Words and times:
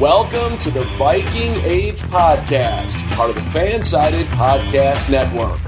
Welcome 0.00 0.58
to 0.58 0.70
the 0.70 0.84
Viking 0.98 1.54
Age 1.64 2.00
Podcast, 2.02 3.08
part 3.12 3.30
of 3.30 3.36
the 3.36 3.42
Fansided 3.42 4.26
Podcast 4.26 5.10
Network. 5.10 5.60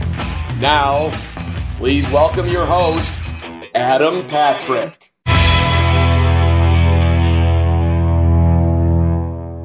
Now, 0.61 1.11
please 1.79 2.11
welcome 2.11 2.49
your 2.49 2.67
host, 2.67 3.21
Adam 3.75 4.27
Patrick. 4.27 5.13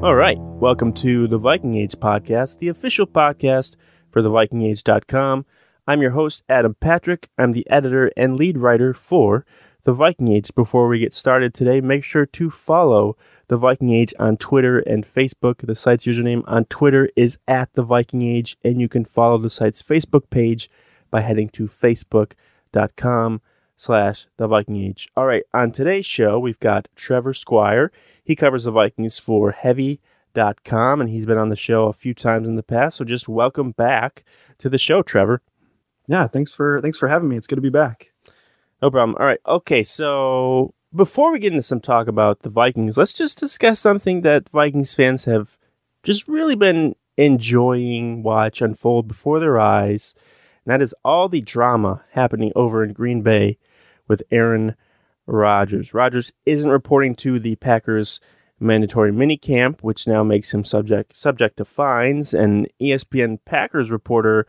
All 0.02 0.14
right. 0.14 0.38
Welcome 0.38 0.92
to 0.94 1.26
the 1.26 1.38
Viking 1.38 1.74
Age 1.74 1.92
podcast, 1.92 2.58
the 2.58 2.68
official 2.68 3.06
podcast 3.06 3.76
for 4.10 4.20
the 4.20 4.28
vikingage.com. 4.28 5.46
I'm 5.86 6.02
your 6.02 6.10
host, 6.10 6.42
Adam 6.48 6.76
Patrick. 6.78 7.30
I'm 7.38 7.52
the 7.52 7.68
editor 7.70 8.12
and 8.16 8.36
lead 8.36 8.58
writer 8.58 8.92
for 8.92 9.46
the 9.84 9.92
Viking 9.92 10.28
Age. 10.28 10.54
Before 10.54 10.88
we 10.88 10.98
get 10.98 11.12
started 11.12 11.54
today, 11.54 11.80
make 11.80 12.04
sure 12.04 12.26
to 12.26 12.50
follow 12.50 13.16
the 13.48 13.56
Viking 13.56 13.90
Age 13.90 14.14
on 14.18 14.36
Twitter 14.36 14.78
and 14.80 15.06
Facebook. 15.06 15.66
The 15.66 15.74
site's 15.74 16.04
username 16.04 16.42
on 16.46 16.66
Twitter 16.66 17.10
is 17.16 17.38
at 17.48 17.72
the 17.74 17.82
Viking 17.82 18.22
Age, 18.22 18.56
and 18.64 18.80
you 18.80 18.88
can 18.88 19.04
follow 19.04 19.38
the 19.38 19.50
site's 19.50 19.82
Facebook 19.82 20.30
page 20.30 20.70
by 21.10 21.22
heading 21.22 21.48
to 21.50 21.66
facebook.com 21.66 23.40
slash 23.76 24.26
the 24.36 24.46
Viking 24.46 24.76
Age. 24.76 25.08
All 25.16 25.26
right, 25.26 25.42
on 25.54 25.72
today's 25.72 26.06
show, 26.06 26.38
we've 26.38 26.60
got 26.60 26.88
Trevor 26.94 27.34
Squire. 27.34 27.90
He 28.22 28.36
covers 28.36 28.64
the 28.64 28.70
Vikings 28.70 29.18
for 29.18 29.52
heavy.com, 29.52 31.00
and 31.00 31.10
he's 31.10 31.26
been 31.26 31.38
on 31.38 31.48
the 31.48 31.56
show 31.56 31.86
a 31.86 31.92
few 31.92 32.14
times 32.14 32.46
in 32.46 32.56
the 32.56 32.62
past. 32.62 32.98
So 32.98 33.04
just 33.04 33.28
welcome 33.28 33.72
back 33.72 34.24
to 34.58 34.68
the 34.68 34.78
show, 34.78 35.02
Trevor. 35.02 35.42
Yeah, 36.06 36.26
thanks 36.26 36.52
for 36.52 36.80
thanks 36.80 36.98
for 36.98 37.08
having 37.08 37.28
me. 37.28 37.36
It's 37.36 37.46
good 37.46 37.56
to 37.56 37.62
be 37.62 37.70
back. 37.70 38.09
No 38.82 38.90
problem. 38.90 39.16
All 39.18 39.26
right. 39.26 39.40
Okay, 39.46 39.82
so 39.82 40.74
before 40.94 41.32
we 41.32 41.38
get 41.38 41.52
into 41.52 41.62
some 41.62 41.80
talk 41.80 42.08
about 42.08 42.42
the 42.42 42.48
Vikings, 42.48 42.96
let's 42.96 43.12
just 43.12 43.38
discuss 43.38 43.78
something 43.78 44.22
that 44.22 44.48
Vikings 44.48 44.94
fans 44.94 45.24
have 45.26 45.58
just 46.02 46.26
really 46.26 46.54
been 46.54 46.94
enjoying 47.16 48.22
watch 48.22 48.62
unfold 48.62 49.06
before 49.06 49.38
their 49.38 49.60
eyes. 49.60 50.14
And 50.64 50.72
that 50.72 50.82
is 50.82 50.94
all 51.04 51.28
the 51.28 51.42
drama 51.42 52.04
happening 52.12 52.52
over 52.56 52.82
in 52.82 52.92
Green 52.92 53.22
Bay 53.22 53.58
with 54.08 54.22
Aaron 54.30 54.76
Rodgers. 55.26 55.94
Rodgers 55.94 56.32
isn't 56.46 56.70
reporting 56.70 57.14
to 57.16 57.38
the 57.38 57.56
Packers 57.56 58.20
mandatory 58.58 59.12
minicamp, 59.12 59.80
which 59.80 60.06
now 60.06 60.22
makes 60.22 60.52
him 60.52 60.64
subject 60.64 61.16
subject 61.16 61.56
to 61.58 61.64
fines. 61.64 62.34
And 62.34 62.68
ESPN 62.80 63.38
Packers 63.44 63.90
reporter 63.90 64.46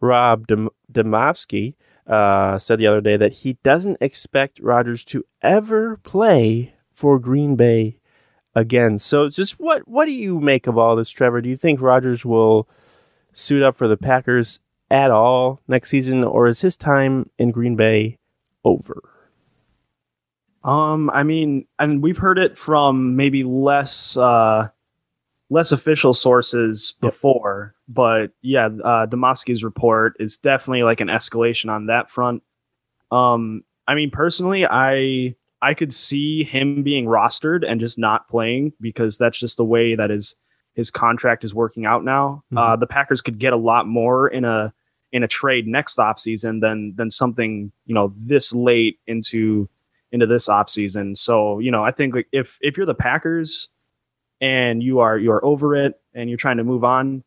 Rob 0.00 0.46
Demovsky 0.46 1.74
uh, 2.10 2.58
said 2.58 2.78
the 2.78 2.86
other 2.86 3.00
day 3.00 3.16
that 3.16 3.34
he 3.34 3.54
doesn't 3.62 3.98
expect 4.00 4.58
Rodgers 4.60 5.04
to 5.06 5.24
ever 5.42 5.96
play 5.98 6.74
for 6.92 7.18
Green 7.18 7.56
Bay 7.56 7.98
again. 8.54 8.98
So, 8.98 9.28
just 9.28 9.60
what 9.60 9.86
what 9.86 10.06
do 10.06 10.12
you 10.12 10.40
make 10.40 10.66
of 10.66 10.76
all 10.76 10.96
this, 10.96 11.10
Trevor? 11.10 11.40
Do 11.40 11.48
you 11.48 11.56
think 11.56 11.80
Rodgers 11.80 12.24
will 12.24 12.68
suit 13.32 13.62
up 13.62 13.76
for 13.76 13.86
the 13.88 13.96
Packers 13.96 14.58
at 14.90 15.10
all 15.10 15.60
next 15.68 15.90
season, 15.90 16.24
or 16.24 16.48
is 16.48 16.60
his 16.62 16.76
time 16.76 17.30
in 17.38 17.52
Green 17.52 17.76
Bay 17.76 18.18
over? 18.64 19.02
Um, 20.62 21.08
I 21.10 21.22
mean, 21.22 21.66
and 21.78 22.02
we've 22.02 22.18
heard 22.18 22.38
it 22.38 22.58
from 22.58 23.16
maybe 23.16 23.44
less 23.44 24.16
uh, 24.16 24.68
less 25.50 25.72
official 25.72 26.14
sources 26.14 26.94
before, 27.00 27.74
yep. 27.74 27.94
but 27.94 28.30
yeah, 28.40 28.66
uh, 28.66 29.06
Demovsky's 29.06 29.64
report 29.64 30.16
is 30.20 30.36
definitely 30.36 30.84
like 30.84 31.00
an 31.00 31.08
escalation 31.08 31.70
on 31.70 31.86
that 31.86 32.08
front. 32.08 32.42
Um, 33.10 33.64
I 33.86 33.94
mean, 33.94 34.10
personally, 34.10 34.64
I 34.64 35.34
I 35.60 35.74
could 35.74 35.92
see 35.92 36.44
him 36.44 36.82
being 36.82 37.06
rostered 37.06 37.64
and 37.66 37.80
just 37.80 37.98
not 37.98 38.28
playing 38.28 38.72
because 38.80 39.18
that's 39.18 39.38
just 39.38 39.56
the 39.56 39.64
way 39.64 39.94
that 39.96 40.08
his 40.10 40.36
his 40.74 40.90
contract 40.90 41.44
is 41.44 41.54
working 41.54 41.84
out 41.84 42.04
now. 42.04 42.44
Mm-hmm. 42.46 42.58
Uh, 42.58 42.76
the 42.76 42.86
Packers 42.86 43.20
could 43.20 43.38
get 43.38 43.52
a 43.52 43.56
lot 43.56 43.86
more 43.86 44.28
in 44.28 44.44
a 44.44 44.72
in 45.12 45.24
a 45.24 45.28
trade 45.28 45.66
next 45.66 45.98
offseason 45.98 46.60
than 46.60 46.94
than 46.96 47.10
something 47.10 47.72
you 47.84 47.94
know 47.94 48.14
this 48.16 48.52
late 48.54 48.98
into 49.08 49.68
into 50.12 50.26
this 50.26 50.48
offseason. 50.48 51.16
So 51.16 51.58
you 51.58 51.72
know, 51.72 51.84
I 51.84 51.90
think 51.90 52.14
like 52.14 52.28
if 52.30 52.58
if 52.60 52.76
you're 52.76 52.86
the 52.86 52.94
Packers 52.94 53.68
and 54.40 54.82
you 54.82 55.00
are 55.00 55.18
you 55.18 55.32
are 55.32 55.44
over 55.44 55.74
it 55.76 56.00
and 56.14 56.28
you're 56.28 56.38
trying 56.38 56.56
to 56.56 56.64
move 56.64 56.84
on, 56.84 57.22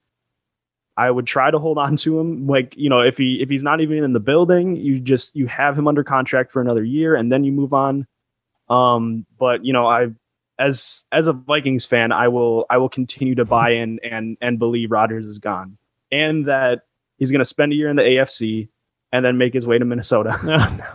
I 0.95 1.09
would 1.09 1.25
try 1.25 1.49
to 1.49 1.59
hold 1.59 1.77
on 1.77 1.95
to 1.97 2.19
him. 2.19 2.47
Like, 2.47 2.75
you 2.77 2.89
know, 2.89 3.01
if 3.01 3.17
he 3.17 3.41
if 3.41 3.49
he's 3.49 3.63
not 3.63 3.81
even 3.81 4.03
in 4.03 4.13
the 4.13 4.19
building, 4.19 4.75
you 4.75 4.99
just 4.99 5.35
you 5.35 5.47
have 5.47 5.77
him 5.77 5.87
under 5.87 6.03
contract 6.03 6.51
for 6.51 6.61
another 6.61 6.83
year 6.83 7.15
and 7.15 7.31
then 7.31 7.43
you 7.43 7.51
move 7.51 7.73
on. 7.73 8.07
Um, 8.69 9.25
but 9.37 9.65
you 9.65 9.73
know, 9.73 9.87
I 9.87 10.09
as 10.59 11.05
as 11.11 11.27
a 11.27 11.33
Vikings 11.33 11.85
fan, 11.85 12.11
I 12.11 12.27
will 12.27 12.65
I 12.69 12.77
will 12.77 12.89
continue 12.89 13.35
to 13.35 13.45
buy 13.45 13.71
in 13.71 13.99
and 14.03 14.37
and 14.39 14.59
believe 14.59 14.91
Rodgers 14.91 15.25
is 15.25 15.39
gone. 15.39 15.77
And 16.11 16.47
that 16.47 16.81
he's 17.17 17.31
gonna 17.31 17.45
spend 17.45 17.73
a 17.73 17.75
year 17.75 17.89
in 17.89 17.95
the 17.95 18.03
AFC 18.03 18.69
and 19.11 19.25
then 19.25 19.37
make 19.37 19.53
his 19.53 19.65
way 19.65 19.79
to 19.79 19.85
Minnesota. 19.85 20.35
no, 20.45 20.57
no. 20.77 20.85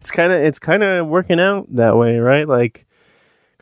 It's 0.00 0.10
kinda 0.10 0.36
it's 0.44 0.58
kinda 0.60 1.04
working 1.04 1.40
out 1.40 1.66
that 1.74 1.96
way, 1.96 2.18
right? 2.18 2.46
Like 2.46 2.86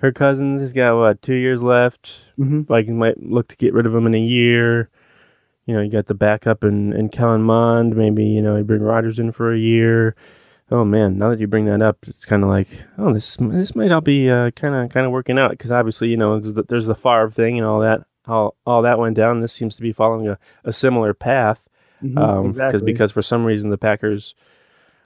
Kirk 0.01 0.15
Cousins 0.15 0.61
has 0.61 0.73
got 0.73 0.99
what 0.99 1.21
two 1.21 1.35
years 1.35 1.63
left. 1.63 2.23
Mm-hmm. 2.39 2.63
Vikings 2.63 2.97
might 2.97 3.23
look 3.23 3.49
to 3.49 3.57
get 3.57 3.75
rid 3.75 3.87
of 3.87 3.95
him 3.95 4.07
in 4.07 4.15
a 4.15 4.21
year. 4.21 4.89
You 5.67 5.75
know, 5.75 5.83
you 5.83 5.91
got 5.91 6.07
the 6.07 6.15
backup 6.15 6.65
in, 6.65 6.93
in 6.93 7.11
Kellen 7.11 7.43
Mond. 7.43 7.95
Maybe 7.95 8.25
you 8.25 8.41
know 8.41 8.57
you 8.57 8.65
bring 8.65 8.83
Rodgers 8.83 9.19
in 9.19 9.31
for 9.31 9.53
a 9.53 9.59
year. 9.59 10.17
Oh 10.71 10.85
man, 10.85 11.19
now 11.19 11.31
that 11.31 11.41
you 11.41 11.47
bring 11.47 11.67
that 11.67 11.83
up, 11.83 11.99
it's 12.07 12.25
kind 12.25 12.43
of 12.43 12.49
like, 12.49 12.85
oh, 12.97 13.13
this 13.13 13.37
this 13.37 13.75
might 13.77 13.93
all 13.93 14.01
be 14.01 14.29
kind 14.29 14.75
of 14.75 14.91
kind 14.91 15.05
of 15.05 15.13
working 15.13 15.39
out 15.39 15.51
because 15.51 15.71
obviously 15.71 16.09
you 16.09 16.17
know 16.17 16.41
there's 16.41 16.55
the, 16.55 16.63
there's 16.63 16.87
the 16.87 16.95
Favre 16.95 17.31
thing 17.31 17.59
and 17.59 17.67
all 17.67 17.81
that. 17.81 18.01
All 18.27 18.57
all 18.65 18.81
that 18.83 18.99
went 18.99 19.17
down. 19.17 19.41
This 19.41 19.53
seems 19.53 19.77
to 19.77 19.83
be 19.83 19.93
following 19.93 20.29
a, 20.29 20.39
a 20.65 20.73
similar 20.73 21.13
path. 21.13 21.63
Mm-hmm, 22.03 22.17
um, 22.17 22.47
exactly. 22.47 22.81
because 22.81 23.13
for 23.13 23.21
some 23.21 23.45
reason 23.45 23.69
the 23.69 23.77
Packers 23.77 24.35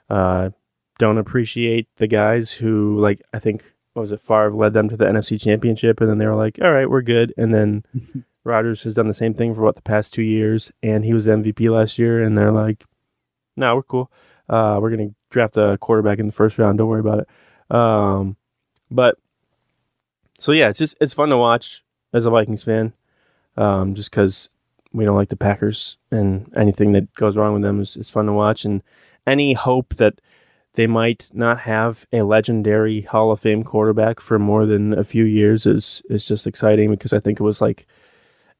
uh, 0.09 0.51
don't 0.97 1.17
appreciate 1.17 1.87
the 1.97 2.07
guys 2.07 2.53
who 2.53 2.97
like 2.99 3.21
I 3.33 3.39
think 3.39 3.74
what 3.95 4.01
was 4.01 4.11
it? 4.11 4.19
Favre 4.19 4.51
led 4.53 4.73
them 4.73 4.89
to 4.89 4.97
the 4.97 5.05
NFC 5.05 5.41
Championship, 5.41 6.01
and 6.01 6.09
then 6.09 6.17
they 6.17 6.25
were 6.27 6.35
like, 6.35 6.59
"All 6.61 6.71
right, 6.71 6.89
we're 6.89 7.01
good." 7.01 7.33
And 7.37 7.53
then 7.53 7.85
Rodgers 8.43 8.83
has 8.83 8.93
done 8.93 9.07
the 9.07 9.13
same 9.13 9.33
thing 9.33 9.55
for 9.55 9.61
what 9.61 9.75
the 9.75 9.81
past 9.81 10.13
two 10.13 10.21
years, 10.21 10.69
and 10.83 11.05
he 11.05 11.13
was 11.13 11.27
MVP 11.27 11.69
last 11.69 11.97
year, 11.97 12.21
and 12.21 12.37
they're 12.37 12.51
like, 12.51 12.83
"No, 13.55 13.73
we're 13.77 13.83
cool. 13.83 14.11
Uh, 14.49 14.79
we're 14.81 14.89
gonna 14.89 15.15
draft 15.29 15.55
a 15.55 15.77
quarterback 15.79 16.19
in 16.19 16.25
the 16.25 16.33
first 16.33 16.57
round. 16.57 16.77
Don't 16.77 16.89
worry 16.89 16.99
about 16.99 17.19
it." 17.19 17.73
Um, 17.73 18.35
but 18.91 19.17
so 20.39 20.51
yeah, 20.51 20.67
it's 20.67 20.79
just 20.79 20.97
it's 20.99 21.13
fun 21.13 21.29
to 21.29 21.37
watch 21.37 21.81
as 22.11 22.25
a 22.25 22.29
Vikings 22.29 22.63
fan, 22.63 22.91
um, 23.55 23.95
just 23.95 24.11
because 24.11 24.49
we 24.91 25.05
don't 25.05 25.15
like 25.15 25.29
the 25.29 25.37
Packers, 25.37 25.95
and 26.11 26.51
anything 26.53 26.91
that 26.91 27.13
goes 27.15 27.37
wrong 27.37 27.53
with 27.53 27.61
them 27.61 27.79
is, 27.79 27.95
is 27.95 28.09
fun 28.09 28.25
to 28.25 28.33
watch, 28.33 28.65
and 28.65 28.83
any 29.25 29.53
hope 29.53 29.95
that 29.95 30.19
they 30.75 30.87
might 30.87 31.29
not 31.33 31.61
have 31.61 32.05
a 32.11 32.21
legendary 32.21 33.01
Hall 33.01 33.31
of 33.31 33.39
Fame 33.39 33.63
quarterback 33.63 34.19
for 34.19 34.37
more 34.37 34.65
than 34.65 34.93
a 34.93 35.03
few 35.03 35.23
years 35.23 35.65
is 35.65 36.01
is 36.09 36.27
just 36.27 36.45
exciting 36.45 36.91
because 36.91 37.13
I 37.13 37.19
think 37.19 37.39
it 37.39 37.43
was 37.43 37.61
like 37.61 37.87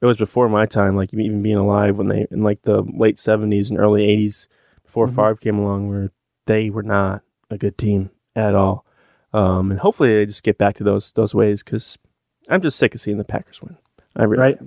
it 0.01 0.05
was 0.05 0.17
before 0.17 0.49
my 0.49 0.65
time, 0.65 0.95
like 0.95 1.13
even 1.13 1.41
being 1.41 1.57
alive 1.57 1.97
when 1.97 2.07
they 2.07 2.27
in 2.31 2.43
like 2.43 2.61
the 2.63 2.81
late 2.81 3.19
seventies 3.19 3.69
and 3.69 3.79
early 3.79 4.05
eighties 4.05 4.47
before 4.83 5.07
mm-hmm. 5.07 5.15
Favre 5.15 5.35
came 5.35 5.59
along, 5.59 5.89
where 5.89 6.11
they 6.47 6.69
were 6.69 6.83
not 6.83 7.21
a 7.49 7.57
good 7.57 7.77
team 7.77 8.09
at 8.35 8.55
all. 8.55 8.85
Um, 9.33 9.71
and 9.71 9.79
hopefully 9.79 10.15
they 10.15 10.25
just 10.25 10.43
get 10.43 10.57
back 10.57 10.75
to 10.75 10.83
those 10.83 11.11
those 11.13 11.33
ways 11.33 11.63
because 11.63 11.97
I'm 12.49 12.61
just 12.61 12.77
sick 12.77 12.95
of 12.95 13.01
seeing 13.01 13.17
the 13.17 13.23
Packers 13.23 13.61
win. 13.61 13.77
I 14.15 14.23
really 14.23 14.41
right. 14.41 14.59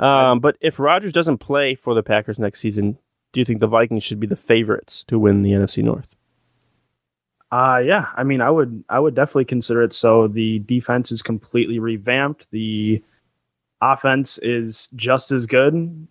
Um, 0.00 0.40
but 0.40 0.56
if 0.60 0.78
Rodgers 0.78 1.12
doesn't 1.12 1.38
play 1.38 1.74
for 1.74 1.94
the 1.94 2.02
Packers 2.02 2.38
next 2.38 2.60
season, 2.60 2.98
do 3.32 3.40
you 3.40 3.44
think 3.44 3.60
the 3.60 3.66
Vikings 3.66 4.02
should 4.02 4.20
be 4.20 4.26
the 4.26 4.36
favorites 4.36 5.04
to 5.08 5.18
win 5.18 5.42
the 5.42 5.52
NFC 5.52 5.82
North? 5.82 6.08
Uh 7.50 7.80
yeah, 7.84 8.06
I 8.14 8.24
mean, 8.24 8.40
I 8.40 8.50
would 8.50 8.84
I 8.88 9.00
would 9.00 9.14
definitely 9.14 9.46
consider 9.46 9.82
it 9.82 9.92
so. 9.92 10.28
The 10.28 10.58
defense 10.60 11.10
is 11.10 11.22
completely 11.22 11.78
revamped. 11.78 12.50
The 12.50 13.02
offense 13.80 14.38
is 14.38 14.88
just 14.94 15.30
as 15.30 15.46
good. 15.46 16.06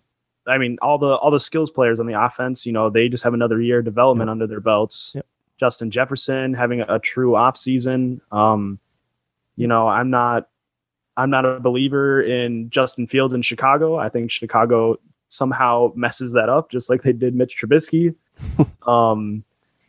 I 0.46 0.58
mean, 0.58 0.78
all 0.82 0.98
the 0.98 1.14
all 1.16 1.30
the 1.30 1.38
skills 1.38 1.70
players 1.70 2.00
on 2.00 2.06
the 2.06 2.20
offense, 2.20 2.66
you 2.66 2.72
know, 2.72 2.90
they 2.90 3.08
just 3.08 3.22
have 3.22 3.34
another 3.34 3.60
year 3.60 3.78
of 3.78 3.84
development 3.84 4.28
yep. 4.28 4.32
under 4.32 4.46
their 4.46 4.60
belts. 4.60 5.12
Yep. 5.14 5.26
Justin 5.58 5.90
Jefferson 5.90 6.54
having 6.54 6.80
a, 6.80 6.86
a 6.88 6.98
true 6.98 7.36
off 7.36 7.56
season. 7.56 8.20
Um, 8.32 8.78
you 9.56 9.66
know, 9.66 9.88
I'm 9.88 10.10
not 10.10 10.48
I'm 11.16 11.30
not 11.30 11.44
a 11.44 11.60
believer 11.60 12.22
in 12.22 12.70
Justin 12.70 13.06
Fields 13.06 13.34
in 13.34 13.42
Chicago. 13.42 13.96
I 13.96 14.08
think 14.08 14.30
Chicago 14.30 14.98
somehow 15.26 15.92
messes 15.94 16.32
that 16.32 16.48
up, 16.48 16.70
just 16.70 16.88
like 16.88 17.02
they 17.02 17.12
did 17.12 17.34
Mitch 17.34 17.60
Trubisky. 17.60 18.14
um, 18.86 19.44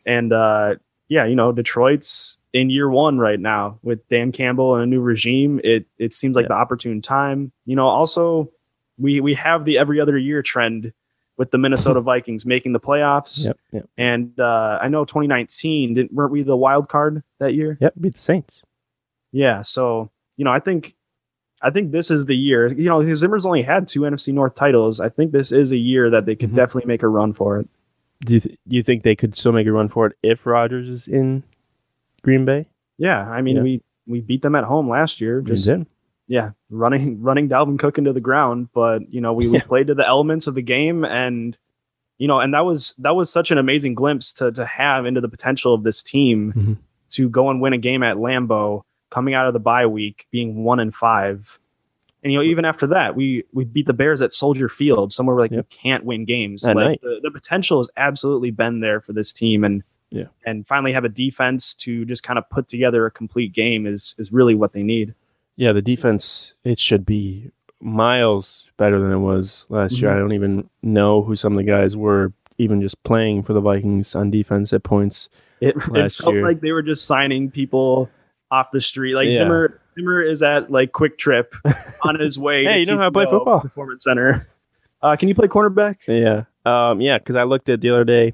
and 0.06 0.34
uh, 0.34 0.76
yeah, 1.10 1.26
you 1.26 1.36
know, 1.36 1.52
Detroit's 1.52 2.40
in 2.54 2.70
year 2.70 2.90
one 2.90 3.18
right 3.20 3.40
now 3.40 3.80
with 3.84 4.08
Dan 4.10 4.32
Campbell 4.32 4.76
and 4.76 4.84
a 4.84 4.88
new 4.88 5.02
regime. 5.02 5.60
It 5.64 5.86
it 5.98 6.14
seems 6.14 6.36
like 6.36 6.44
Yeah. 6.46 6.50
the 6.50 6.54
opportune 6.56 7.02
time. 7.02 7.52
You 7.66 7.76
know, 7.76 7.88
also 7.88 8.52
we 8.98 9.20
we 9.20 9.34
have 9.34 9.66
the 9.66 9.78
every 9.78 10.00
other 10.00 10.18
year 10.18 10.42
trend 10.42 10.94
with 11.38 11.52
the 11.52 11.58
Minnesota 11.58 12.00
Vikings 12.12 12.46
making 12.46 12.74
the 12.74 12.80
playoffs. 12.80 13.46
Yep, 13.46 13.58
yep, 13.72 13.90
And 13.98 14.40
uh, 14.40 14.78
I 14.82 14.88
know 14.90 15.04
2019 15.06 15.94
didn't 15.94 16.14
weren't 16.14 16.32
we 16.32 16.44
the 16.44 16.58
wild 16.58 16.90
card 16.90 17.24
that 17.40 17.54
year? 17.54 17.78
yep. 17.82 17.94
Beat 18.00 18.14
the 18.16 18.20
Saints. 18.22 18.62
Yeah. 19.32 19.62
So 19.62 20.12
you 20.38 20.46
know, 20.46 20.52
I 20.52 20.60
think 20.60 20.96
I 21.62 21.70
think 21.72 21.92
this 21.92 22.10
is 22.10 22.26
the 22.26 22.38
year. 22.38 22.72
You 22.72 22.88
know, 22.88 23.14
Zimmer's 23.16 23.46
only 23.46 23.64
had 23.64 23.88
two 23.88 24.02
NFC 24.02 24.34
North 24.34 24.56
titles. 24.56 25.00
I 25.02 25.10
think 25.10 25.32
this 25.34 25.52
is 25.52 25.72
a 25.74 25.78
year 25.78 26.10
that 26.10 26.26
they 26.26 26.36
could 26.36 26.52
Mhm. 26.52 26.56
definitely 26.56 26.88
make 26.88 27.04
a 27.04 27.08
run 27.10 27.34
for 27.34 27.60
it. 27.60 27.68
Do 28.24 28.34
you 28.34 28.40
th- 28.40 28.58
do 28.68 28.76
you 28.76 28.84
think 28.84 29.04
they 29.04 29.16
could 29.16 29.36
still 29.36 29.52
make 29.54 29.68
a 29.68 29.72
run 29.72 29.88
for 29.88 30.08
it 30.08 30.18
if 30.22 30.46
Rodgers 30.46 30.90
is 30.90 31.08
in 31.08 31.44
Green 32.22 32.46
Bay? 32.46 32.68
Yeah. 32.98 33.30
I 33.30 33.42
mean, 33.42 33.58
Yeah. 33.58 33.64
we 33.64 33.82
we 34.08 34.22
beat 34.22 34.42
them 34.42 34.56
at 34.56 34.64
home 34.66 34.90
last 34.90 35.22
year. 35.22 35.42
Just 35.42 35.70
yeah, 36.28 36.52
running 36.70 37.22
running 37.22 37.50
Dalvin 37.50 37.80
Cook 37.80 37.98
into 37.98 38.14
the 38.14 38.20
ground. 38.22 38.70
But 38.74 39.12
you 39.12 39.22
know, 39.22 39.34
we, 39.34 39.48
we 39.48 39.60
played 39.72 39.88
to 39.88 39.96
the 39.96 40.06
elements 40.08 40.48
of 40.48 40.56
the 40.56 40.62
game, 40.62 41.04
and 41.06 41.58
you 42.18 42.28
know, 42.28 42.40
and 42.40 42.54
that 42.54 42.66
was 42.66 42.94
that 43.00 43.16
was 43.16 43.32
such 43.32 43.52
an 43.52 43.58
amazing 43.58 43.96
glimpse 43.96 44.34
to 44.34 44.52
to 44.52 44.66
have 44.66 45.06
into 45.06 45.22
the 45.22 45.30
potential 45.30 45.74
of 45.74 45.84
this 45.84 46.04
team 46.04 46.54
Mhm. 46.54 46.78
to 47.12 47.30
go 47.30 47.50
and 47.50 47.62
win 47.62 47.74
a 47.74 47.78
game 47.78 48.04
at 48.04 48.18
Lambeau, 48.18 48.84
coming 49.10 49.34
out 49.34 49.48
of 49.48 49.54
the 49.54 49.60
bye 49.60 49.86
week, 49.88 50.28
being 50.32 50.64
one 50.64 50.80
and 50.80 50.94
five. 50.94 51.58
And 52.24 52.34
you 52.34 52.40
know, 52.40 52.44
even 52.44 52.66
after 52.66 52.86
that, 52.88 53.16
we 53.16 53.44
we 53.54 53.64
beat 53.66 53.86
the 53.86 53.94
Bears 53.94 54.22
at 54.22 54.34
Soldier 54.34 54.68
Field, 54.70 55.14
somewhere 55.14 55.36
where 55.36 55.46
like 55.46 55.52
Yep. 55.52 55.66
you 55.72 55.78
can't 55.82 56.04
win 56.06 56.26
games. 56.26 56.66
At 56.66 56.76
like 56.76 57.02
the, 57.02 57.20
the 57.24 57.32
potential 57.32 57.80
has 57.80 57.90
absolutely 57.96 58.52
been 58.52 58.82
there 58.82 59.00
for 59.02 59.14
this 59.14 59.32
team, 59.32 59.64
and 59.64 59.84
Yeah. 60.12 60.26
and 60.46 60.68
finally 60.68 60.92
have 60.94 61.06
a 61.06 61.10
defense 61.10 61.74
to 61.76 62.04
just 62.06 62.24
kind 62.24 62.38
of 62.38 62.50
put 62.50 62.68
together 62.68 63.06
a 63.06 63.12
complete 63.12 63.54
game 63.54 63.86
is 63.88 64.16
is 64.18 64.32
really 64.34 64.54
what 64.56 64.74
they 64.74 64.84
need. 64.84 65.14
Yeah, 65.56 65.72
the 65.72 65.82
defense 65.82 66.54
it 66.64 66.78
should 66.80 67.06
be 67.06 67.52
miles 67.82 68.66
better 68.78 69.00
than 69.00 69.12
it 69.14 69.20
was 69.20 69.66
last 69.70 70.02
year. 70.02 70.12
Mhm. 70.12 70.16
I 70.16 70.20
don't 70.20 70.34
even 70.34 70.70
know 70.84 71.22
who 71.22 71.36
some 71.36 71.54
of 71.54 71.58
the 71.58 71.64
guys 71.64 71.96
were 71.96 72.34
even 72.58 72.82
just 72.82 73.02
playing 73.04 73.44
for 73.44 73.54
the 73.54 73.62
Vikings 73.62 74.16
on 74.16 74.30
defense 74.32 74.74
at 74.74 74.84
points. 74.84 75.30
It, 75.62 75.76
it 75.96 76.12
felt 76.12 76.36
year. 76.36 76.44
like 76.46 76.60
they 76.60 76.74
were 76.74 76.82
just 76.82 77.06
signing 77.06 77.50
people 77.52 78.10
off 78.52 78.72
the 78.72 78.82
street. 78.82 79.16
Like 79.16 79.28
Yeah. 79.28 79.38
Zimmer, 79.40 79.80
Zimmer 79.96 80.22
is 80.22 80.42
at 80.42 80.72
like 80.72 80.92
Kwik 80.92 81.18
Trip 81.18 81.54
on 82.04 82.20
his 82.20 82.38
way. 82.40 82.64
Hey, 82.66 82.84
to 82.84 82.90
you 82.92 82.96
know 82.96 83.02
how 83.02 83.08
to 83.10 83.12
play 83.12 83.26
football. 83.26 83.62
Performance 83.62 84.04
Center. 84.04 84.42
Uh, 85.02 85.16
can 85.16 85.30
you 85.30 85.34
play 85.34 85.48
cornerback? 85.48 85.96
Yeah. 86.10 86.44
Um, 86.66 87.00
yeah, 87.00 87.20
because 87.20 87.38
I 87.38 87.44
looked 87.44 87.70
at 87.70 87.80
the 87.80 87.90
other 87.90 88.04
day 88.04 88.34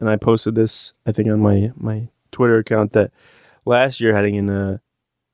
and 0.00 0.10
I 0.10 0.16
posted 0.16 0.56
this, 0.56 0.92
I 1.06 1.12
think, 1.12 1.28
on 1.28 1.38
my, 1.38 1.70
my 1.76 2.08
Twitter 2.32 2.58
account 2.58 2.94
that 2.94 3.12
last 3.64 4.00
year, 4.00 4.12
heading 4.12 4.34
in, 4.34 4.50
uh, 4.50 4.78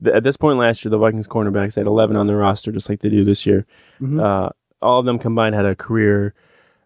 th- 0.04 0.14
at 0.14 0.22
this 0.22 0.36
point 0.36 0.58
last 0.58 0.84
year, 0.84 0.90
the 0.90 0.98
Vikings 0.98 1.26
cornerbacks 1.26 1.76
had 1.76 1.86
11 1.86 2.14
on 2.14 2.26
their 2.26 2.36
roster, 2.36 2.70
just 2.72 2.90
like 2.90 3.00
they 3.00 3.08
do 3.08 3.24
this 3.24 3.46
year. 3.46 3.64
Mhm. 4.02 4.22
Uh, 4.22 4.50
all 4.82 5.00
of 5.00 5.06
them 5.06 5.18
combined 5.18 5.54
had 5.54 5.64
a 5.64 5.74
career, 5.74 6.34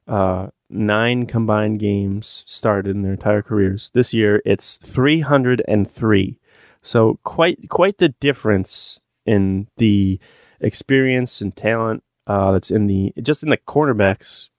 uh, 0.06 0.50
nine 0.71 1.26
combined 1.26 1.81
games 1.81 2.44
started 2.47 2.94
in 2.94 3.03
their 3.03 3.15
entire 3.15 3.43
careers. 3.43 3.91
This 3.93 4.15
year, 4.15 4.41
it's 4.44 4.76
303. 4.76 6.38
So 6.84 7.19
quite 7.25 7.69
quite 7.70 7.98
the 7.98 8.10
difference 8.10 9.00
in 9.26 9.69
the 9.78 10.20
experience 10.60 11.40
and 11.40 11.54
talent 11.56 12.04
uh, 12.26 12.52
that's 12.52 12.70
in 12.70 12.86
the 12.86 13.12
just 13.22 13.42
in 13.42 13.48
the 13.48 13.56
cornerbacks 13.56 14.50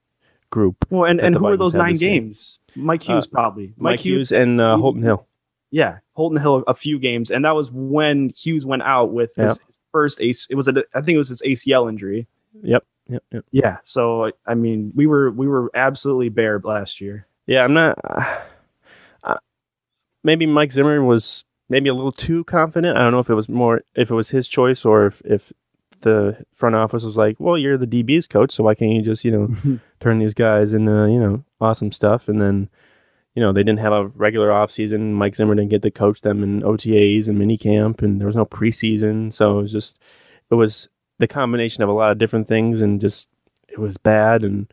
group. 0.49 0.85
Well, 0.89 1.05
and, 1.09 1.21
and 1.21 1.35
who 1.35 1.45
are 1.47 1.55
those 1.57 1.75
nine 1.75 1.95
games? 1.95 2.59
Mike 2.75 3.03
Hughes, 3.03 3.27
Uh, 3.27 3.31
probably. 3.31 3.73
Mike, 3.77 3.99
Hughes 3.99 4.31
and 4.31 4.59
uh, 4.59 4.77
Holton 4.77 5.03
Hill. 5.03 5.27
Yeah, 5.71 5.99
Holton 6.13 6.39
Hill, 6.41 6.63
a 6.67 6.73
few 6.73 6.99
games, 6.99 7.31
and 7.31 7.45
that 7.45 7.55
was 7.55 7.71
when 7.71 8.29
Hughes 8.29 8.65
went 8.65 8.83
out 8.83 9.11
with 9.11 9.33
his, 9.35 9.59
his 9.65 9.77
first 9.91 10.21
ace. 10.21 10.47
It 10.49 10.55
was 10.55 10.67
a, 10.67 10.83
I 10.93 11.01
think 11.01 11.15
it 11.15 11.17
was 11.17 11.29
his 11.29 11.41
ACL 11.41 11.89
injury. 11.89 12.27
Yep, 12.61 12.83
yep, 13.07 13.23
yep. 13.31 13.45
Yeah, 13.51 13.77
so 13.83 14.31
I 14.47 14.55
mean, 14.55 14.91
we 14.95 15.05
were 15.05 15.31
we 15.31 15.47
were 15.47 15.69
absolutely 15.75 16.29
bare 16.29 16.59
last 16.63 17.01
year. 17.01 17.27
Yeah, 17.45 17.63
I'm 17.63 17.73
not. 17.73 17.97
Uh, 18.03 18.41
uh, 19.23 19.37
maybe 20.23 20.45
Mike 20.45 20.71
Zimmer 20.71 21.03
was 21.03 21.43
maybe 21.69 21.89
a 21.89 21.93
little 21.93 22.11
too 22.11 22.43
confident. 22.45 22.97
I 22.97 23.01
don't 23.01 23.11
know 23.11 23.19
if 23.19 23.29
it 23.29 23.35
was 23.35 23.49
more 23.49 23.81
if 23.95 24.09
it 24.11 24.15
was 24.15 24.29
his 24.29 24.47
choice 24.47 24.85
or 24.85 25.05
if 25.07 25.21
if 25.25 25.51
the 26.01 26.45
front 26.53 26.75
office 26.75 27.03
was 27.03 27.15
like, 27.15 27.39
well, 27.39 27.57
you're 27.57 27.77
the 27.77 27.87
DB's 27.87 28.27
coach, 28.27 28.51
so 28.53 28.63
why 28.63 28.75
can't 28.75 28.91
you 28.93 29.01
just 29.01 29.25
you 29.25 29.31
know 29.31 29.79
turn 29.99 30.19
these 30.19 30.33
guys 30.33 30.73
into 30.73 30.91
you 31.11 31.19
know 31.19 31.43
awesome 31.61 31.91
stuff? 31.91 32.27
And 32.27 32.39
then 32.41 32.69
you 33.33 33.41
know 33.41 33.51
they 33.51 33.63
didn't 33.63 33.79
have 33.79 33.93
a 33.93 34.07
regular 34.07 34.51
off 34.51 34.71
season. 34.71 35.13
Mike 35.13 35.35
Zimmer 35.35 35.55
didn't 35.55 35.71
get 35.71 35.81
to 35.81 35.91
coach 35.91 36.21
them 36.21 36.43
in 36.43 36.61
OTAs 36.61 37.27
and 37.27 37.37
mini 37.39 37.57
camp, 37.57 38.01
and 38.01 38.19
there 38.19 38.27
was 38.27 38.35
no 38.35 38.45
preseason, 38.45 39.33
so 39.33 39.59
it 39.59 39.61
was 39.63 39.71
just 39.71 39.97
it 40.51 40.55
was 40.55 40.89
the 41.17 41.27
combination 41.27 41.81
of 41.81 41.89
a 41.89 41.93
lot 41.93 42.11
of 42.11 42.17
different 42.17 42.47
things, 42.47 42.81
and 42.81 43.01
just 43.01 43.29
it 43.67 43.79
was 43.79 43.97
bad 43.97 44.43
and. 44.43 44.71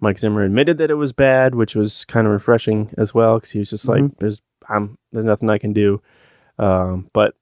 Mike 0.00 0.18
Zimmer 0.18 0.42
admitted 0.42 0.76
that 0.78 0.90
it 0.90 0.94
was 0.96 1.12
bad, 1.12 1.54
which 1.54 1.74
was 1.74 2.04
kind 2.04 2.26
of 2.26 2.32
refreshing 2.32 2.90
as 2.98 3.14
well 3.14 3.36
because 3.38 3.52
he 3.52 3.58
was 3.60 3.70
just 3.70 3.88
like, 3.88 4.02
Mhm. 4.02 4.18
"There's, 4.18 4.42
I'm, 4.68 4.98
there's 5.12 5.24
nothing 5.24 5.48
I 5.48 5.56
can 5.56 5.72
do." 5.72 6.02
Um, 6.58 7.08
but 7.12 7.34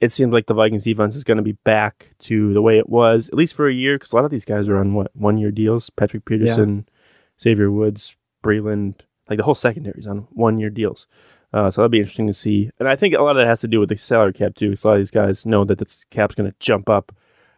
it 0.00 0.12
seems 0.12 0.32
like 0.32 0.46
the 0.46 0.54
Vikings 0.54 0.84
defense 0.84 1.14
is 1.14 1.24
going 1.24 1.36
to 1.36 1.42
be 1.42 1.58
back 1.64 2.10
to 2.20 2.52
the 2.52 2.62
way 2.62 2.78
it 2.78 2.88
was, 2.88 3.28
at 3.28 3.34
least 3.34 3.54
for 3.54 3.68
a 3.68 3.72
year, 3.74 3.96
because 3.98 4.12
a 4.12 4.16
lot 4.16 4.24
of 4.24 4.30
these 4.30 4.44
guys 4.46 4.66
are 4.68 4.78
on 4.78 4.94
what 4.94 5.14
one 5.14 5.36
year 5.38 5.50
deals. 5.50 5.90
Patrick 5.90 6.24
Peterson, 6.24 6.88
Xavier 7.42 7.70
Woods, 7.70 8.16
Breeland, 8.42 9.00
like 9.28 9.36
the 9.36 9.44
whole 9.44 9.54
secondary 9.54 9.98
is 10.00 10.06
on 10.06 10.26
one 10.32 10.58
year 10.58 10.70
deals. 10.70 11.06
Uh, 11.52 11.70
so 11.70 11.80
that'll 11.80 11.88
be 11.90 11.98
interesting 11.98 12.26
to 12.28 12.32
see. 12.32 12.70
And 12.78 12.88
I 12.88 12.96
think 12.96 13.14
a 13.14 13.20
lot 13.22 13.32
of 13.32 13.36
that 13.38 13.46
has 13.46 13.60
to 13.60 13.68
do 13.68 13.80
with 13.80 13.88
the 13.88 13.96
salary 13.96 14.32
cap 14.32 14.54
too. 14.54 14.70
'cause 14.70 14.84
a 14.84 14.88
lot 14.88 14.94
of 14.94 15.00
these 15.00 15.10
guys 15.10 15.44
know 15.44 15.64
that 15.64 15.78
the 15.78 15.96
cap's 16.10 16.34
going 16.34 16.48
to 16.50 16.56
jump 16.60 16.88
up 16.88 17.12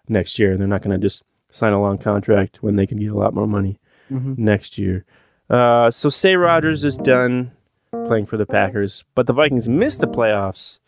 next 0.08 0.38
year, 0.38 0.50
and 0.52 0.60
they're 0.60 0.66
not 0.66 0.82
going 0.82 0.98
to 0.98 1.04
just 1.04 1.22
sign 1.50 1.72
a 1.72 1.80
long 1.80 1.98
contract 1.98 2.62
when 2.62 2.76
they 2.76 2.86
can 2.86 2.98
get 2.98 3.12
a 3.12 3.16
lot 3.16 3.34
more 3.34 3.46
money 3.46 3.78
next 4.38 4.78
year. 4.78 5.04
Uh, 5.48 5.90
so 5.90 6.08
say 6.08 6.34
Rodgers 6.36 6.84
is 6.84 6.96
done 6.96 7.52
playing 7.92 8.26
for 8.26 8.36
the 8.36 8.46
Packers, 8.46 9.04
but 9.14 9.26
the 9.26 9.32
Vikings 9.32 9.68
missed 9.68 10.00
the 10.00 10.06
playoffs 10.06 10.78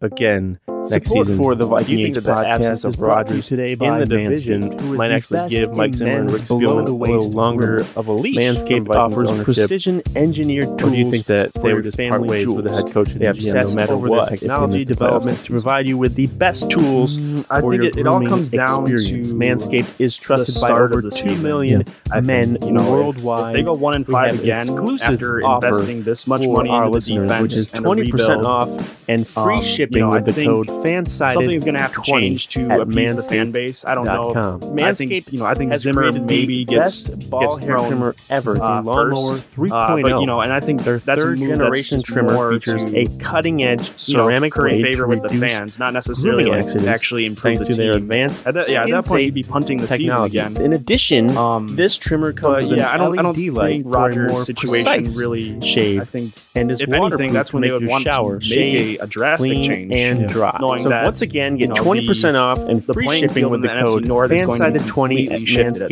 again 0.00 0.58
next 0.90 1.08
Support 1.08 1.26
season. 1.26 1.42
for 1.42 1.54
the 1.54 1.66
Viking 1.66 1.86
Do 1.86 1.92
you 2.00 2.06
think 2.06 2.16
Age 2.18 2.22
podcast 2.24 2.44
absence 2.44 2.78
is 2.84 2.94
of 2.94 3.00
brought 3.00 3.26
to 3.28 3.36
you 3.36 3.42
today 3.42 3.72
in 3.72 3.78
by 3.78 3.98
the 4.00 4.06
division 4.06 4.62
Manscaped, 4.62 4.82
is 4.82 4.98
might 4.98 5.08
the 5.08 5.14
actually 5.14 5.48
give 5.48 5.76
Mike 5.76 5.94
Zimmer 5.94 6.10
and 6.20 6.30
Rick 6.32 6.42
Spielman 6.42 6.88
a 6.88 6.92
little 6.92 7.30
longer 7.30 7.78
of 7.96 8.08
a 8.08 8.12
leash. 8.12 8.36
Manscaped 8.36 8.94
offers 8.94 9.42
precision 9.44 10.02
engineered 10.14 10.68
Or 10.68 10.76
tools. 10.78 10.92
do 10.92 10.98
you 10.98 11.10
think 11.10 11.26
that 11.26 11.52
for 11.54 11.74
they 11.74 11.82
just 11.82 11.98
part 11.98 12.22
ways 12.22 12.46
with 12.46 12.64
the 12.64 12.70
jewels. 12.70 12.84
head 12.84 12.92
coach 12.94 13.08
and 13.10 13.20
They 13.20 13.26
GM 13.26 13.54
no 13.68 13.74
matter 13.74 13.96
what? 13.96 14.30
the 14.30 14.36
technology 14.36 14.78
miss 14.78 14.84
the 14.86 14.94
playoffs 14.94 14.98
developments 14.98 15.26
next 15.40 15.44
to 15.44 15.50
provide 15.52 15.88
you 15.88 15.98
with 15.98 16.14
the 16.14 16.26
best 16.28 16.70
tools 16.70 17.16
I 17.50 17.60
for 17.60 17.72
think 17.72 17.84
it, 17.84 17.96
it 17.98 18.06
all 18.06 18.26
comes 18.26 18.50
down 18.50 18.90
experience. 18.90 19.30
to 19.30 19.34
Manscaped 19.34 20.00
is 20.00 20.16
trusted 20.16 20.60
by 20.60 20.70
over 20.70 21.00
the 21.02 21.10
two 21.10 21.36
million 21.36 21.84
I 22.12 22.20
men 22.20 22.58
you 22.62 22.72
know, 22.72 22.90
worldwide. 22.90 23.50
If, 23.50 23.56
they 23.56 23.62
go 23.62 23.72
one 23.74 23.94
in 23.94 24.04
five 24.04 24.30
have 24.32 24.40
again 24.40 24.60
exclusive 24.62 25.14
after 25.14 25.40
investing 25.40 26.02
this 26.02 26.26
much 26.26 26.42
money 26.46 26.70
into 26.70 26.90
the 26.90 27.00
defense 27.00 27.42
which 27.42 27.52
is 27.54 27.70
twenty 27.70 28.10
percent 28.10 28.44
off 28.44 28.68
and 29.08 29.26
free 29.26 29.56
um, 29.56 29.62
shipping 29.62 30.02
I 30.04 30.08
with 30.08 30.24
the 30.26 30.32
think 30.32 30.46
code 30.76 30.84
FANSIDED. 30.84 31.32
something's 31.34 31.64
going 31.64 31.74
to 31.74 31.80
have 31.80 31.92
to 31.94 32.02
change 32.02 32.48
to 32.48 32.80
appease 32.80 33.14
the 33.14 33.22
fan 33.22 33.50
base. 33.50 33.84
I 33.84 33.94
don't 33.94 34.04
know. 34.04 34.60
If, 34.76 34.82
I 34.82 34.94
think 34.94 35.32
you 35.32 35.38
know. 35.38 35.46
I 35.46 35.54
think 35.54 35.74
Zimmer 35.74 36.12
maybe 36.12 36.64
gets 36.64 37.10
ball 37.10 37.40
gets 37.42 37.60
thrown 37.60 37.88
trimmer 37.88 38.14
ever, 38.30 38.54
the 38.54 38.62
uh, 38.64 38.82
Lawnmower 38.82 39.38
first. 39.38 39.56
3.0. 39.56 39.70
Uh, 39.72 40.02
but 40.02 40.20
you 40.20 40.26
know, 40.26 40.40
and 40.40 40.52
I 40.52 40.60
think 40.60 40.82
Their 40.82 40.98
that's 40.98 41.22
a 41.22 41.26
third 41.26 41.38
generation 41.38 42.02
trimmer 42.02 42.50
features 42.52 42.84
to, 42.84 42.98
a 42.98 43.06
cutting 43.18 43.64
edge 43.64 43.90
you 44.08 44.16
know, 44.16 44.26
ceramic 44.26 44.52
curry 44.52 44.82
favor 44.82 45.06
with 45.06 45.22
the 45.22 45.28
fans, 45.30 45.78
not 45.78 45.92
necessarily 45.92 46.50
actually 46.86 47.26
improve 47.26 47.58
the 47.60 47.64
to 47.66 47.74
their 47.74 47.92
team. 47.92 48.02
advanced 48.02 48.46
At 48.46 48.54
that, 48.54 48.68
yeah, 48.68 48.82
at 48.82 48.90
that 48.90 49.04
point, 49.04 49.24
you'd 49.24 49.34
be 49.34 49.42
punting 49.42 49.78
the 49.78 49.86
technology. 49.86 50.36
season 50.38 50.52
again. 50.56 50.64
In 50.64 50.72
addition, 50.72 51.36
Um, 51.36 51.68
this 51.76 51.96
trimmer 51.96 52.32
comes 52.32 52.66
with 52.66 52.78
yeah, 52.78 52.90
I 52.90 52.96
don't, 52.96 53.18
I 53.18 53.22
don't 53.22 53.36
LED 53.36 53.52
light 53.54 53.72
think 53.72 53.84
for 53.84 53.88
a 53.88 53.92
Rodgers' 53.92 54.32
more 54.32 54.44
situation 54.44 55.04
really. 55.18 55.60
shave 55.60 56.00
I 56.02 56.04
think 56.04 56.34
and 56.54 56.70
is 56.70 56.80
if 56.80 56.92
anything, 56.92 57.32
that's 57.32 57.52
when 57.52 57.62
they 57.62 57.70
would 57.72 57.86
want 57.86 58.04
shower 58.04 58.38
to 58.38 58.48
make 58.48 58.98
a, 59.00 59.04
a 59.04 59.06
drastic 59.06 59.52
change 59.62 59.92
and 59.94 60.22
Yeah. 60.22 60.26
dry. 60.26 60.58
Knowing 60.68 60.82
so 60.84 60.88
that 60.90 61.04
once 61.04 61.22
again, 61.22 61.56
get 61.56 61.62
you 61.68 61.68
know, 61.68 61.74
twenty 61.82 62.06
percent 62.06 62.36
off 62.36 62.58
and 62.58 62.82
the 62.82 62.92
free 62.94 63.08
shipping 63.20 63.48
with 63.50 63.62
the 63.62 63.68
the 63.68 63.84
code 63.84 64.06
North 64.06 64.32
is 64.32 64.42
going 64.46 64.60
to 64.60 64.70
be 64.72 64.78
FANSIDED20 64.78 65.30
at 65.30 65.38
completely 65.38 65.46
shifted 65.46 65.82
at 65.82 65.90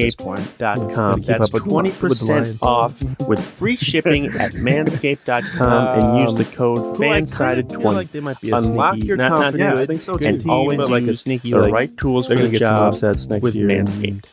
manscaped.com. 0.58 1.22
That's 1.22 1.44
up 1.44 1.52
with 1.52 1.64
the- 1.64 1.70
twenty 1.70 1.88
with 1.90 2.00
the 2.00 2.08
percent 2.08 2.46
Lions. 2.46 2.58
off 2.62 3.02
with 3.28 3.40
free 3.44 3.76
shipping 3.76 4.26
at 4.26 4.52
manscaped.com 4.66 6.02
and 6.02 6.20
use 6.20 6.34
the 6.36 6.44
code 6.56 6.78
Who 6.78 7.04
I 7.04 7.12
kinda 7.14 7.26
feel 7.26 7.54
FANSIDED20. 7.80 7.84
like 7.94 8.12
they 8.12 8.20
might 8.20 8.40
be 8.40 8.50
a 8.50 8.56
Unlock 8.56 8.94
sneaky, 8.94 9.06
your 9.08 9.16
not, 9.16 9.28
not 9.30 9.38
confidence 9.42 9.78
good, 9.78 9.82
I 9.82 9.86
think 9.86 10.02
so 10.02 10.14
good 10.16 10.32
too. 10.32 10.38
team, 10.40 10.50
always 10.50 10.76
but 10.76 10.90
like 10.90 11.04
a 11.04 11.14
sneaky 11.14 11.50
the 11.52 11.58
like 11.60 11.72
right 11.72 11.96
tools 11.96 12.26
for 12.26 12.34
gonna 12.34 12.46
the 12.46 12.50
get 12.50 12.62
some 12.62 12.76
job 12.76 12.92
upsets 12.94 13.26
next 13.28 13.42
with 13.42 13.54
year 13.54 13.68
Manscaped. 13.68 14.24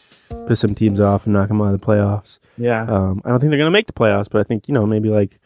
piss 0.48 0.60
some 0.60 0.76
teams 0.76 1.00
off 1.00 1.26
and 1.26 1.34
knock 1.34 1.48
them 1.48 1.62
out 1.62 1.74
of 1.74 1.80
the 1.80 1.86
playoffs. 1.86 2.38
Yeah. 2.58 2.84
Um, 2.84 3.22
I 3.26 3.30
don't 3.30 3.40
think 3.40 3.50
they're 3.50 3.58
going 3.58 3.68
to 3.68 3.72
make 3.72 3.88
the 3.88 3.94
playoffs, 3.94 4.28
but 4.30 4.40
I 4.40 4.44
think 4.44 4.68
you 4.68 4.74
know 4.74 4.86
maybe 4.86 5.10
like 5.10 5.40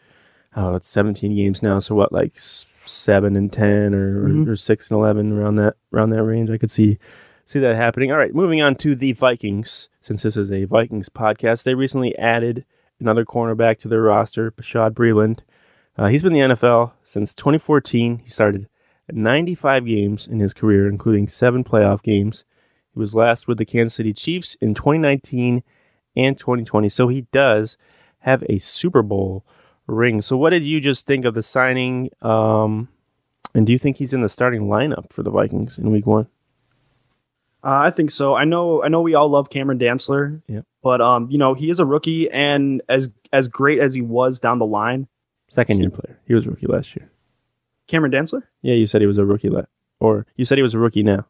oh, 0.56 0.74
it's 0.74 0.88
17 0.88 1.34
games 1.36 1.62
now. 1.62 1.78
So 1.78 1.94
what, 1.94 2.12
like 2.12 2.32
s- 2.36 2.66
seven 2.88 3.36
and 3.36 3.52
10 3.52 3.94
or, 3.94 4.28
Mhm. 4.28 4.48
or 4.48 4.56
six 4.56 4.90
and 4.90 4.96
11 4.98 5.32
around 5.32 5.56
that, 5.56 5.74
around 5.92 6.10
that 6.10 6.22
range. 6.24 6.50
I 6.50 6.58
could 6.58 6.70
see, 6.70 6.98
see 7.44 7.58
that 7.60 7.76
happening. 7.76 8.10
All 8.12 8.18
right. 8.18 8.34
Moving 8.34 8.62
on 8.62 8.74
to 8.76 8.94
the 8.94 9.12
Vikings. 9.12 9.88
Since 10.02 10.22
this 10.22 10.36
is 10.36 10.50
a 10.52 10.64
Vikings 10.64 11.08
podcast, 11.08 11.64
they 11.64 11.74
recently 11.74 12.16
added 12.18 12.64
another 13.00 13.24
cornerback 13.24 13.78
to 13.80 13.88
their 13.88 14.02
roster, 14.02 14.50
Bashaud 14.50 14.92
Breeland. 14.92 15.40
Uh, 15.98 16.06
he's 16.06 16.22
been 16.22 16.34
in 16.36 16.48
the 16.50 16.54
NFL 16.54 16.92
since 17.02 17.34
2014. 17.34 18.18
He 18.18 18.30
started 18.30 18.68
95 19.12 19.86
games 19.86 20.26
in 20.26 20.40
his 20.40 20.52
career, 20.54 20.88
including 20.88 21.28
seven 21.28 21.64
playoff 21.64 22.02
games. 22.02 22.44
He 22.94 23.00
was 23.00 23.14
last 23.14 23.46
with 23.48 23.58
the 23.58 23.64
Kansas 23.64 23.94
City 23.94 24.12
Chiefs 24.12 24.56
in 24.60 24.74
2019 24.74 25.62
and 26.16 26.38
2020. 26.38 26.88
So 26.88 27.08
he 27.08 27.22
does 27.32 27.76
have 28.20 28.42
a 28.48 28.58
Super 28.58 29.02
Bowl 29.02 29.44
ring. 29.86 30.20
So 30.22 30.36
what 30.36 30.50
did 30.50 30.64
you 30.64 30.80
just 30.80 31.06
think 31.06 31.24
of 31.24 31.34
the 31.34 31.42
signing? 31.42 32.10
Um, 32.22 32.88
and 33.54 33.66
do 33.66 33.72
you 33.72 33.78
think 33.78 33.96
he's 33.96 34.12
in 34.12 34.20
the 34.22 34.28
starting 34.28 34.62
lineup 34.68 35.12
for 35.12 35.22
the 35.22 35.30
Vikings 35.30 35.78
in 35.78 35.90
Week 35.90 36.06
One? 36.06 36.26
Uh, 37.64 37.80
I 37.86 37.90
think 37.90 38.10
so. 38.10 38.34
I 38.34 38.44
know. 38.44 38.82
I 38.84 38.88
know 38.88 39.02
we 39.02 39.14
all 39.14 39.28
love 39.28 39.50
Cameron 39.50 39.78
Dantzler. 39.78 40.40
Yeah. 40.46 40.60
But 40.82 41.00
um, 41.00 41.28
you 41.30 41.38
know, 41.38 41.54
he 41.54 41.68
is 41.70 41.80
a 41.80 41.84
rookie, 41.86 42.30
and 42.30 42.80
as 42.88 43.10
as 43.32 43.48
great 43.48 43.80
as 43.80 43.92
he 43.94 44.02
was 44.02 44.38
down 44.38 44.58
the 44.58 44.66
line, 44.66 45.08
Second 45.48 45.80
year 45.80 45.90
player. 45.90 46.18
He 46.26 46.34
was 46.34 46.46
a 46.46 46.50
rookie 46.50 46.66
last 46.66 46.94
year. 46.94 47.10
Cameron 47.88 48.12
Dantzler. 48.12 48.42
Yeah, 48.62 48.74
you 48.74 48.86
said 48.86 49.00
he 49.00 49.06
was 49.06 49.18
a 49.18 49.24
rookie 49.24 49.48
last, 49.48 49.68
or 50.00 50.26
you 50.36 50.44
said 50.44 50.58
he 50.58 50.62
was 50.62 50.74
a 50.74 50.78
rookie 50.78 51.02
now. 51.02 51.26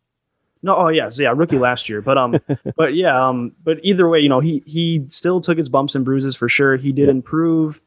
No, 0.63 0.77
oh 0.77 0.89
yes, 0.89 1.19
yeah, 1.21 1.33
rookie 1.35 1.59
last 1.59 1.89
year. 1.89 2.03
But 2.03 2.19
um, 2.19 2.39
but 2.77 2.95
yeah, 2.95 3.29
um, 3.29 3.53
but 3.63 3.79
either 3.83 4.07
way, 4.09 4.21
you 4.21 4.29
know, 4.29 4.41
he 4.41 4.63
he 4.67 5.05
still 5.09 5.41
took 5.41 5.57
his 5.57 5.69
bumps 5.71 5.95
and 5.95 6.05
bruises 6.05 6.35
for 6.37 6.49
sure. 6.51 6.77
He 6.77 6.93
did 6.93 7.07
Yeah. 7.07 7.13
improve, 7.13 7.81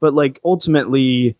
but 0.00 0.14
like 0.14 0.40
ultimately, 0.44 1.36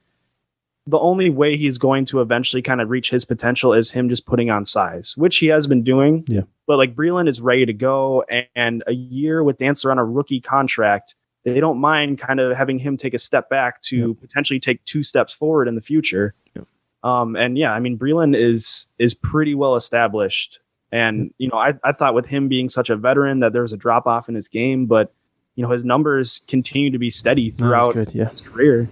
the 0.86 0.98
only 0.98 1.30
way 1.30 1.56
he's 1.56 1.78
going 1.78 2.04
to 2.06 2.20
eventually 2.20 2.62
kind 2.62 2.80
of 2.80 2.90
reach 2.90 3.10
his 3.10 3.24
potential 3.24 3.72
is 3.72 3.90
him 3.90 4.08
just 4.08 4.24
putting 4.24 4.50
on 4.50 4.64
size, 4.64 5.14
which 5.16 5.38
he 5.38 5.46
has 5.48 5.66
been 5.66 5.82
doing. 5.82 6.24
Yeah. 6.28 6.42
But 6.66 6.78
like 6.78 6.94
Breeland 6.94 7.28
is 7.28 7.40
ready 7.40 7.66
to 7.66 7.72
go, 7.72 8.24
and, 8.30 8.46
and 8.54 8.84
a 8.86 8.92
year 8.92 9.42
with 9.42 9.56
Dantzler 9.56 9.90
on 9.90 9.98
a 9.98 10.04
rookie 10.04 10.40
contract, 10.40 11.16
they 11.44 11.60
don't 11.60 11.80
mind 11.80 12.18
kind 12.18 12.40
of 12.40 12.56
having 12.56 12.78
him 12.78 12.96
take 12.96 13.14
a 13.14 13.18
step 13.18 13.48
back 13.48 13.82
to 13.82 14.14
potentially 14.14 14.60
take 14.60 14.84
two 14.84 15.02
steps 15.02 15.32
forward 15.32 15.68
in 15.68 15.74
the 15.74 15.80
future. 15.80 16.34
Yeah. 16.54 16.62
Um, 17.02 17.36
and 17.36 17.56
yeah, 17.56 17.72
I 17.72 17.80
mean, 17.80 17.98
Breeland 17.98 18.36
is 18.36 18.88
is 18.98 19.14
pretty 19.14 19.54
well 19.54 19.76
established. 19.76 20.60
And, 20.92 21.34
you 21.38 21.48
know, 21.48 21.58
I, 21.58 21.74
I 21.82 21.92
thought 21.92 22.14
with 22.14 22.26
him 22.26 22.48
being 22.48 22.68
such 22.68 22.90
a 22.90 22.96
veteran 22.96 23.40
that 23.40 23.52
there 23.52 23.62
was 23.62 23.72
a 23.72 23.76
drop 23.76 24.06
off 24.06 24.28
in 24.28 24.36
his 24.36 24.48
game, 24.48 24.86
but, 24.86 25.12
you 25.56 25.64
know, 25.64 25.70
his 25.70 25.84
numbers 25.84 26.44
continue 26.46 26.90
to 26.90 26.98
be 26.98 27.10
steady 27.10 27.50
throughout 27.50 27.94
good. 27.94 28.14
Yeah, 28.14 28.28
his 28.28 28.40
career. 28.40 28.88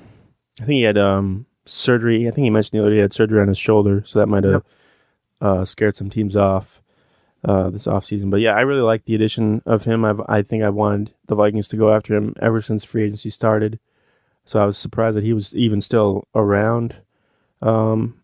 I 0.61 0.65
think 0.65 0.77
he 0.77 0.83
had 0.83 0.99
um 0.99 1.47
surgery. 1.67 2.27
I 2.27 2.31
think 2.31 2.45
he 2.45 2.51
mentioned 2.51 2.79
the 2.79 2.83
other 2.83 2.91
day 2.91 2.97
he 2.97 3.03
had 3.03 3.13
surgery 3.13 3.41
on 3.41 3.49
his 3.49 3.59
shoulder, 3.59 4.03
so 4.07 4.19
that 4.19 4.27
might 4.27 4.45
have 4.45 4.65
uh, 5.41 5.65
scared 5.65 5.95
some 5.95 6.11
teams 6.11 6.37
off 6.37 6.81
uh, 7.45 7.71
this 7.71 7.87
offseason. 7.87 8.31
But 8.31 8.41
yeah, 8.41 8.53
I 8.53 8.63
really 8.63 8.81
like 8.81 9.05
the 9.05 9.15
addition 9.15 9.63
of 9.67 9.85
him. 9.85 10.05
I've 10.05 10.21
I 10.27 10.43
think 10.43 10.65
I've 10.65 10.75
wanted 10.75 11.13
the 11.27 11.35
Vikings 11.35 11.69
to 11.69 11.77
go 11.77 11.95
after 11.95 12.15
him 12.15 12.35
ever 12.41 12.61
since 12.61 12.85
free 12.85 13.05
agency 13.05 13.31
started. 13.31 13.79
So 14.47 14.59
I 14.59 14.67
was 14.67 14.79
surprised 14.79 15.17
that 15.17 15.25
he 15.25 15.33
was 15.33 15.55
even 15.55 15.81
still 15.81 16.29
around 16.35 16.97
um, 17.63 18.21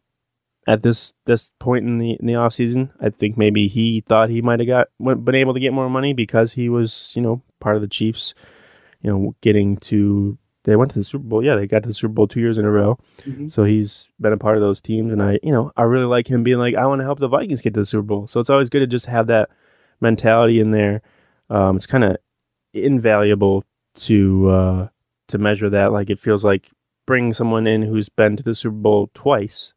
at 0.67 0.83
this 0.83 1.13
this 1.27 1.53
point 1.59 1.87
in 1.87 1.99
the 1.99 2.13
in 2.13 2.27
the 2.27 2.35
offseason. 2.35 2.91
I 3.01 3.11
think 3.11 3.37
maybe 3.37 3.69
he 3.69 4.01
thought 4.01 4.31
he 4.31 4.43
might 4.43 4.61
have 4.61 4.69
got 4.69 4.89
been 4.99 5.35
able 5.35 5.55
to 5.55 5.61
get 5.61 5.73
more 5.73 5.91
money 5.91 6.13
because 6.13 6.55
he 6.55 6.69
was 6.69 7.13
you 7.15 7.23
know 7.23 7.43
part 7.61 7.77
of 7.77 7.83
the 7.83 7.89
Chiefs. 7.89 8.35
You 9.03 9.11
know, 9.11 9.35
getting 9.41 9.77
to 9.79 10.37
they 10.65 10.77
went 10.77 10.91
to 10.93 10.99
the 10.99 11.05
Super 11.05 11.25
Bowl. 11.25 11.43
Yeah, 11.43 11.55
they 11.57 11.67
got 11.67 11.83
to 11.85 11.89
the 11.89 11.95
Super 11.95 12.13
Bowl 12.13 12.29
two 12.29 12.41
years 12.41 12.59
in 12.59 12.67
a 12.67 12.71
row. 12.71 12.99
Mhm. 13.23 13.51
So 13.51 13.65
he's 13.65 14.09
been 14.21 14.33
a 14.35 14.37
part 14.37 14.57
of 14.57 14.61
those 14.61 14.81
teams, 14.83 15.11
and 15.11 15.23
I, 15.23 15.39
you 15.43 15.53
know, 15.53 15.73
I 15.77 15.83
really 15.85 16.05
like 16.05 16.29
him 16.29 16.43
being 16.43 16.59
like, 16.59 16.75
I 16.75 16.85
want 16.85 17.01
to 17.01 17.05
help 17.07 17.19
the 17.19 17.29
Vikings 17.29 17.63
get 17.63 17.73
to 17.75 17.81
the 17.81 17.87
Super 17.87 18.03
Bowl. 18.03 18.27
So 18.27 18.41
it's 18.41 18.51
always 18.51 18.69
good 18.69 18.81
to 18.81 18.87
just 18.87 19.07
have 19.07 19.27
that 19.29 19.49
mentality 20.03 20.61
in 20.61 20.71
there. 20.71 21.01
Um, 21.49 21.77
it's 21.77 21.87
kind 21.87 22.05
of 22.05 22.19
invaluable 22.75 23.65
to 23.95 24.51
uh, 24.51 24.89
to 25.29 25.39
measure 25.39 25.71
that. 25.71 25.93
Like 25.93 26.11
it 26.11 26.19
feels 26.19 26.45
like 26.45 26.71
bringing 27.07 27.33
someone 27.33 27.67
in 27.67 27.83
who's 27.83 28.09
been 28.09 28.37
to 28.37 28.43
the 28.43 28.55
Super 28.55 28.77
Bowl 28.77 29.11
twice 29.15 29.73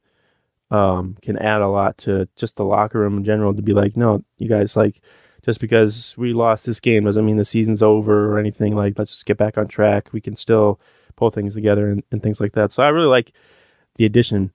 um, 0.70 1.16
can 1.22 1.38
add 1.38 1.62
a 1.62 1.68
lot 1.70 1.98
to 2.00 2.28
just 2.36 2.56
the 2.58 2.66
locker 2.66 3.00
room 3.00 3.18
in 3.18 3.24
general. 3.24 3.54
To 3.54 3.62
be 3.62 3.74
like, 3.74 3.96
no, 3.96 4.24
you 4.38 4.50
guys 4.50 4.76
like. 4.76 5.02
Just 5.44 5.60
because 5.60 6.16
we 6.18 6.34
lost 6.34 6.66
this 6.66 6.80
game 6.80 7.04
doesn't 7.04 7.26
mean 7.26 7.38
the 7.38 7.46
season's 7.46 7.84
over 7.84 8.32
or 8.32 8.40
anything. 8.40 8.76
Like, 8.76 8.98
let's 8.98 9.12
just 9.12 9.26
get 9.26 9.38
back 9.38 9.58
on 9.58 9.68
track. 9.68 10.14
We 10.14 10.22
can 10.22 10.36
still 10.36 10.80
pull 11.16 11.32
things 11.32 11.54
together 11.54 11.90
and, 11.90 12.04
and 12.12 12.24
things 12.24 12.40
like 12.40 12.54
that. 12.54 12.72
So 12.72 12.82
I 12.82 12.88
really 12.88 13.08
like 13.08 13.34
the 13.96 14.06
addition. 14.06 14.52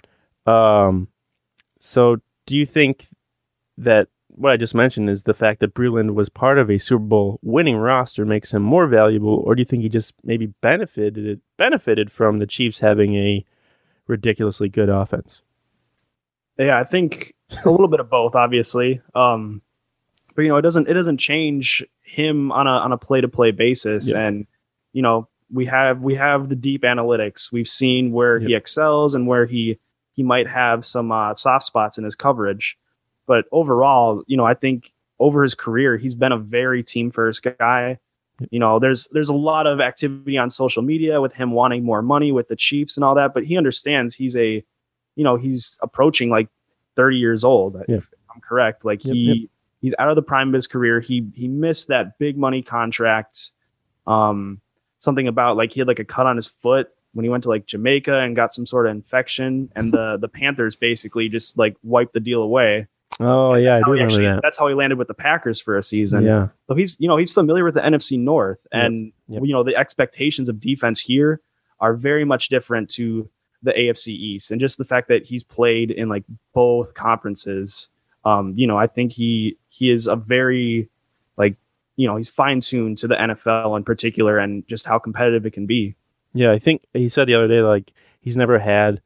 Um, 0.46 1.08
so 1.80 2.16
do 2.46 2.56
you 2.56 2.64
think 2.64 3.06
that 3.76 4.08
what 4.28 4.52
I 4.52 4.56
just 4.56 4.74
mentioned 4.74 5.10
is 5.10 5.24
the 5.24 5.34
fact 5.34 5.60
that 5.60 5.74
Breeland 5.74 6.14
was 6.14 6.28
part 6.28 6.58
of 6.58 6.70
a 6.70 6.78
Super 6.78 7.04
Bowl 7.04 7.38
winning 7.42 7.76
roster 7.76 8.24
makes 8.24 8.54
him 8.54 8.62
more 8.62 8.86
valuable, 8.86 9.42
or 9.44 9.54
do 9.54 9.60
you 9.60 9.66
think 9.66 9.82
he 9.82 9.88
just 9.88 10.14
maybe 10.22 10.46
benefited 10.62 11.40
benefited 11.56 12.10
from 12.10 12.38
the 12.38 12.46
Chiefs 12.46 12.78
having 12.80 13.14
a 13.16 13.44
ridiculously 14.06 14.68
good 14.68 14.88
offense? 14.88 15.40
Yeah, 16.56 16.78
I 16.78 16.84
think 16.84 17.34
a 17.64 17.70
little 17.70 17.88
bit 17.88 18.00
of 18.00 18.10
both, 18.10 18.34
obviously. 18.34 19.00
Um, 19.14 19.62
but 20.38 20.44
you 20.44 20.50
know, 20.50 20.56
it 20.56 20.62
doesn't 20.62 20.86
it 20.86 20.94
doesn't 20.94 21.16
change 21.16 21.84
him 22.02 22.52
on 22.52 22.68
a 22.68 22.70
on 22.70 22.92
a 22.92 22.96
play 22.96 23.20
to 23.20 23.26
play 23.26 23.50
basis. 23.50 24.12
Yeah. 24.12 24.20
And 24.20 24.46
you 24.92 25.02
know, 25.02 25.28
we 25.52 25.66
have 25.66 26.00
we 26.00 26.14
have 26.14 26.48
the 26.48 26.54
deep 26.54 26.82
analytics. 26.82 27.50
We've 27.50 27.66
seen 27.66 28.12
where 28.12 28.38
he 28.38 28.54
excels 28.54 29.16
and 29.16 29.26
where 29.26 29.46
he 29.46 29.80
he 30.12 30.22
might 30.22 30.46
have 30.46 30.84
some 30.84 31.10
uh, 31.10 31.34
soft 31.34 31.64
spots 31.64 31.98
in 31.98 32.04
his 32.04 32.14
coverage. 32.14 32.78
But 33.26 33.46
overall, 33.50 34.22
you 34.28 34.36
know, 34.36 34.44
I 34.44 34.54
think 34.54 34.92
over 35.18 35.42
his 35.42 35.56
career, 35.56 35.96
he's 35.96 36.14
been 36.14 36.30
a 36.30 36.38
very 36.38 36.84
team 36.84 37.10
first 37.10 37.42
guy. 37.58 37.98
You 38.48 38.60
know, 38.60 38.78
there's 38.78 39.08
there's 39.08 39.30
a 39.30 39.34
lot 39.34 39.66
of 39.66 39.80
activity 39.80 40.38
on 40.38 40.50
social 40.50 40.84
media 40.84 41.20
with 41.20 41.34
him 41.34 41.50
wanting 41.50 41.82
more 41.82 42.00
money 42.00 42.30
with 42.30 42.46
the 42.46 42.54
Chiefs 42.54 42.96
and 42.96 43.02
all 43.02 43.16
that, 43.16 43.34
but 43.34 43.44
he 43.44 43.56
understands 43.56 44.14
he's 44.14 44.36
a, 44.36 44.64
you 45.16 45.24
know, 45.24 45.34
he's 45.34 45.80
approaching 45.82 46.30
like 46.30 46.48
30 46.94 47.16
years 47.16 47.42
old. 47.42 47.74
Yeah. 47.88 47.96
If 47.96 48.08
I'm 48.32 48.40
correct, 48.40 48.84
like 48.84 49.04
Yep, 49.04 49.12
he 49.12 49.18
yep. 49.18 49.50
He's 49.80 49.94
out 49.98 50.08
of 50.10 50.16
the 50.16 50.22
prime 50.22 50.48
of 50.48 50.54
his 50.54 50.66
career. 50.66 51.00
He 51.00 51.28
he 51.34 51.48
missed 51.48 51.88
that 51.88 52.18
big 52.18 52.36
money 52.36 52.62
contract. 52.62 53.52
Um, 54.06 54.60
something 54.98 55.28
about 55.28 55.56
like 55.56 55.72
he 55.72 55.80
had 55.80 55.88
like 55.88 55.98
a 55.98 56.04
cut 56.04 56.26
on 56.26 56.36
his 56.36 56.46
foot 56.46 56.90
when 57.12 57.24
he 57.24 57.28
went 57.30 57.42
to 57.44 57.48
like 57.48 57.66
Jamaica 57.66 58.18
and 58.20 58.36
got 58.36 58.52
some 58.52 58.66
sort 58.66 58.86
of 58.86 58.90
infection, 58.92 59.70
and 59.76 59.92
the 59.92 60.16
the 60.20 60.28
Panthers 60.28 60.76
basically 60.76 61.28
just 61.28 61.58
like 61.58 61.76
wiped 61.82 62.14
the 62.14 62.20
deal 62.20 62.42
away. 62.42 62.86
Oh 63.20 63.54
yeah, 63.54 63.72
I 63.72 63.74
That's 63.74 63.80
do 63.80 63.84
how 63.84 63.92
he 63.92 63.92
remember 63.92 64.12
actually- 64.14 64.24
that. 64.26 64.40
That's 64.42 64.58
how 64.58 64.68
he 64.68 64.74
landed 64.74 64.98
with 64.98 65.08
the 65.08 65.14
Packers 65.14 65.60
for 65.60 65.76
a 65.76 65.82
season. 65.82 66.24
Yeah, 66.24 66.48
So 66.68 66.74
he's 66.74 66.96
you 67.00 67.08
know 67.08 67.16
he's 67.16 67.32
familiar 67.32 67.64
with 67.64 67.74
the 67.74 67.80
NFC 67.80 68.18
North, 68.18 68.58
Yep. 68.72 68.82
and 68.82 69.12
Yep. 69.28 69.42
you 69.44 69.52
know 69.52 69.62
the 69.64 69.76
expectations 69.76 70.48
of 70.48 70.60
defense 70.60 71.00
here 71.00 71.40
are 71.80 71.94
very 71.94 72.24
much 72.24 72.48
different 72.48 72.88
to 72.90 73.28
the 73.62 73.72
AFC 73.72 74.08
East, 74.08 74.50
and 74.52 74.60
just 74.60 74.78
the 74.78 74.84
fact 74.84 75.08
that 75.08 75.26
he's 75.26 75.42
played 75.42 75.90
in 75.90 76.08
like 76.08 76.24
both 76.54 76.94
conferences. 76.94 77.90
Um, 78.24 78.54
you 78.56 78.66
know, 78.66 78.76
I 78.76 78.86
think 78.86 79.12
he 79.12 79.58
he 79.68 79.90
is 79.90 80.06
a 80.06 80.16
very 80.16 80.88
like 81.36 81.56
you 81.96 82.06
know 82.06 82.16
he's 82.16 82.28
fine 82.28 82.60
tuned 82.60 82.98
to 82.98 83.08
the 83.08 83.14
NFL 83.14 83.76
in 83.76 83.84
particular, 83.84 84.38
and 84.38 84.66
just 84.66 84.86
how 84.86 84.98
competitive 84.98 85.46
it 85.46 85.52
can 85.52 85.66
be. 85.66 85.94
yeah. 86.34 86.50
I 86.52 86.58
think 86.58 86.82
he 86.92 87.08
said 87.08 87.26
the 87.28 87.34
other 87.34 87.48
day 87.48 87.60
like 87.62 87.92
he's 88.20 88.36
never 88.36 88.58
had 88.58 89.00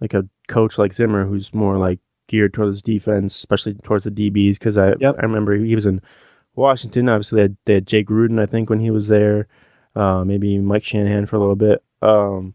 like 0.00 0.14
a 0.14 0.28
coach 0.48 0.78
like 0.78 0.92
Zimmer 0.92 1.24
who's 1.26 1.54
more 1.54 1.78
like 1.78 2.00
geared 2.26 2.54
towards 2.54 2.82
defense, 2.82 3.34
especially 3.36 3.74
towards 3.74 4.04
the 4.04 4.10
DBs. 4.10 4.58
Because 4.58 4.76
I 4.76 4.94
Yep. 5.00 5.16
I 5.18 5.22
remember 5.22 5.56
he 5.56 5.74
was 5.74 5.86
in 5.86 6.00
Washington. 6.54 7.08
Obviously, 7.08 7.36
they 7.36 7.42
had, 7.42 7.56
they 7.64 7.74
had 7.74 7.86
Jay 7.86 8.04
Gruden, 8.04 8.40
I 8.40 8.46
think, 8.46 8.70
when 8.70 8.80
he 8.80 8.90
was 8.90 9.08
there. 9.08 9.48
Uh, 9.96 10.24
maybe 10.24 10.58
Mike 10.58 10.84
Shanahan 10.84 11.26
for 11.26 11.36
a 11.36 11.38
little 11.38 11.56
bit. 11.56 11.82
Um, 12.02 12.54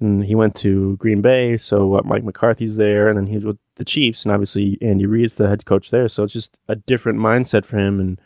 and 0.00 0.24
he 0.24 0.34
went 0.34 0.54
to 0.56 0.96
Green 0.96 1.22
Bay, 1.22 1.56
so 1.56 2.00
Mike 2.04 2.24
McCarthy's 2.24 2.76
there, 2.76 3.08
and 3.08 3.16
then 3.16 3.26
he's 3.26 3.44
with 3.44 3.58
the 3.76 3.84
Chiefs, 3.84 4.24
and 4.24 4.32
obviously 4.32 4.78
Andy 4.82 5.06
Reid's 5.06 5.36
the 5.36 5.48
head 5.48 5.64
coach 5.64 5.90
there. 5.90 6.08
So 6.08 6.24
it's 6.24 6.32
just 6.32 6.56
a 6.68 6.76
different 6.76 7.18
mindset 7.18 7.64
for 7.64 7.78
him, 7.78 8.00
and 8.00 8.20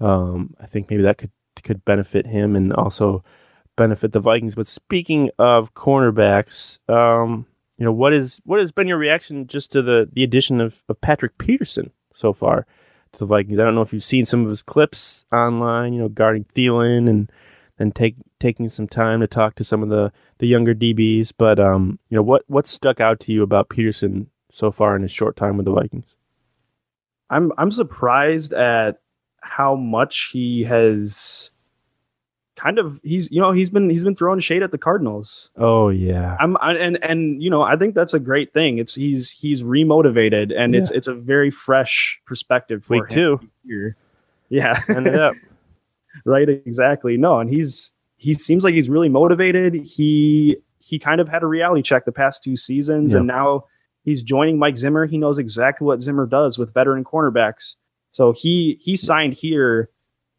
um, 0.00 0.54
I 0.60 0.66
think 0.66 0.90
maybe 0.90 1.02
that 1.02 1.18
could 1.18 1.30
could 1.62 1.84
benefit 1.84 2.26
him 2.26 2.54
and 2.54 2.72
also 2.72 3.24
benefit 3.76 4.12
the 4.12 4.20
Vikings. 4.20 4.54
But 4.54 4.66
speaking 4.66 5.30
of 5.38 5.74
cornerbacks, 5.74 6.78
um, 6.88 7.46
you 7.78 7.84
know 7.84 7.92
what 7.92 8.12
is 8.12 8.40
what 8.44 8.60
has 8.60 8.72
been 8.72 8.88
your 8.88 8.98
reaction 8.98 9.46
just 9.46 9.72
to 9.72 9.82
the 9.82 10.08
the 10.12 10.22
addition 10.22 10.60
of, 10.60 10.82
of 10.88 11.00
Patrick 11.00 11.38
Peterson 11.38 11.90
so 12.14 12.32
far 12.32 12.66
to 13.12 13.18
the 13.18 13.26
Vikings? 13.26 13.58
I 13.58 13.64
don't 13.64 13.74
know 13.74 13.82
if 13.82 13.92
you've 13.92 14.04
seen 14.04 14.24
some 14.24 14.42
of 14.42 14.50
his 14.50 14.62
clips 14.62 15.24
online, 15.32 15.92
you 15.92 16.00
know, 16.00 16.08
guarding 16.08 16.44
Thielen 16.54 17.08
and 17.08 17.30
and 17.78 17.94
take 17.94 18.16
taking 18.38 18.68
some 18.68 18.86
time 18.86 19.20
to 19.20 19.26
talk 19.26 19.54
to 19.56 19.64
some 19.64 19.82
of 19.82 19.88
the 19.88 20.12
the 20.38 20.46
younger 20.46 20.74
DBs. 20.74 21.32
But 21.36 21.58
um, 21.58 21.98
you 22.08 22.16
know 22.16 22.22
what 22.22 22.42
what 22.46 22.66
stuck 22.66 23.00
out 23.00 23.20
to 23.20 23.32
you 23.32 23.42
about 23.42 23.68
Peterson 23.68 24.30
so 24.52 24.70
far 24.70 24.94
in 24.96 25.02
his 25.02 25.12
short 25.12 25.36
time 25.36 25.56
with 25.56 25.66
the 25.66 25.72
Vikings? 25.72 26.06
I'm 27.30 27.52
I'm 27.58 27.72
surprised 27.72 28.52
at 28.52 29.00
how 29.40 29.74
much 29.74 30.30
he 30.32 30.64
has 30.64 31.50
kind 32.56 32.78
of 32.78 33.00
he's 33.02 33.30
you 33.30 33.40
know 33.40 33.52
he's 33.52 33.70
been 33.70 33.90
he's 33.90 34.04
been 34.04 34.14
throwing 34.14 34.40
shade 34.40 34.62
at 34.62 34.70
the 34.70 34.78
Cardinals. 34.78 35.50
Oh 35.56 35.88
yeah. 35.88 36.36
I'm 36.40 36.56
I, 36.60 36.74
and 36.74 37.02
and 37.02 37.42
you 37.42 37.50
know 37.50 37.62
I 37.62 37.76
think 37.76 37.94
that's 37.94 38.14
a 38.14 38.20
great 38.20 38.52
thing. 38.52 38.78
It's 38.78 38.94
he's 38.94 39.32
he's 39.32 39.62
remotivated 39.62 40.52
and 40.56 40.74
it's 40.74 40.90
it's 40.90 41.08
a 41.08 41.14
very 41.14 41.50
fresh 41.50 42.20
perspective 42.26 42.84
for 42.84 42.94
Week 42.94 43.10
him 43.10 43.38
two. 43.38 43.40
here. 43.66 43.96
Yeah, 44.48 44.78
Ended 44.88 45.18
up. 45.18 45.34
right 46.24 46.48
exactly. 46.48 47.16
No, 47.16 47.38
and 47.40 47.50
he's 47.50 47.92
he 48.16 48.34
seems 48.34 48.64
like 48.64 48.74
he's 48.74 48.88
really 48.88 49.08
motivated. 49.08 49.74
He 49.74 50.56
he 50.78 50.98
kind 50.98 51.20
of 51.20 51.28
had 51.28 51.42
a 51.42 51.46
reality 51.46 51.82
check 51.82 52.04
the 52.04 52.12
past 52.12 52.42
two 52.42 52.56
seasons, 52.56 53.14
and 53.14 53.26
now 53.26 53.64
he's 54.04 54.22
joining 54.22 54.58
Mike 54.58 54.76
Zimmer. 54.76 55.06
He 55.06 55.18
knows 55.18 55.38
exactly 55.38 55.84
what 55.86 56.02
Zimmer 56.02 56.26
does 56.26 56.58
with 56.58 56.72
veteran 56.74 57.04
cornerbacks. 57.04 57.76
So 58.12 58.32
he 58.32 58.78
he 58.80 58.96
signed 58.96 59.34
here, 59.34 59.90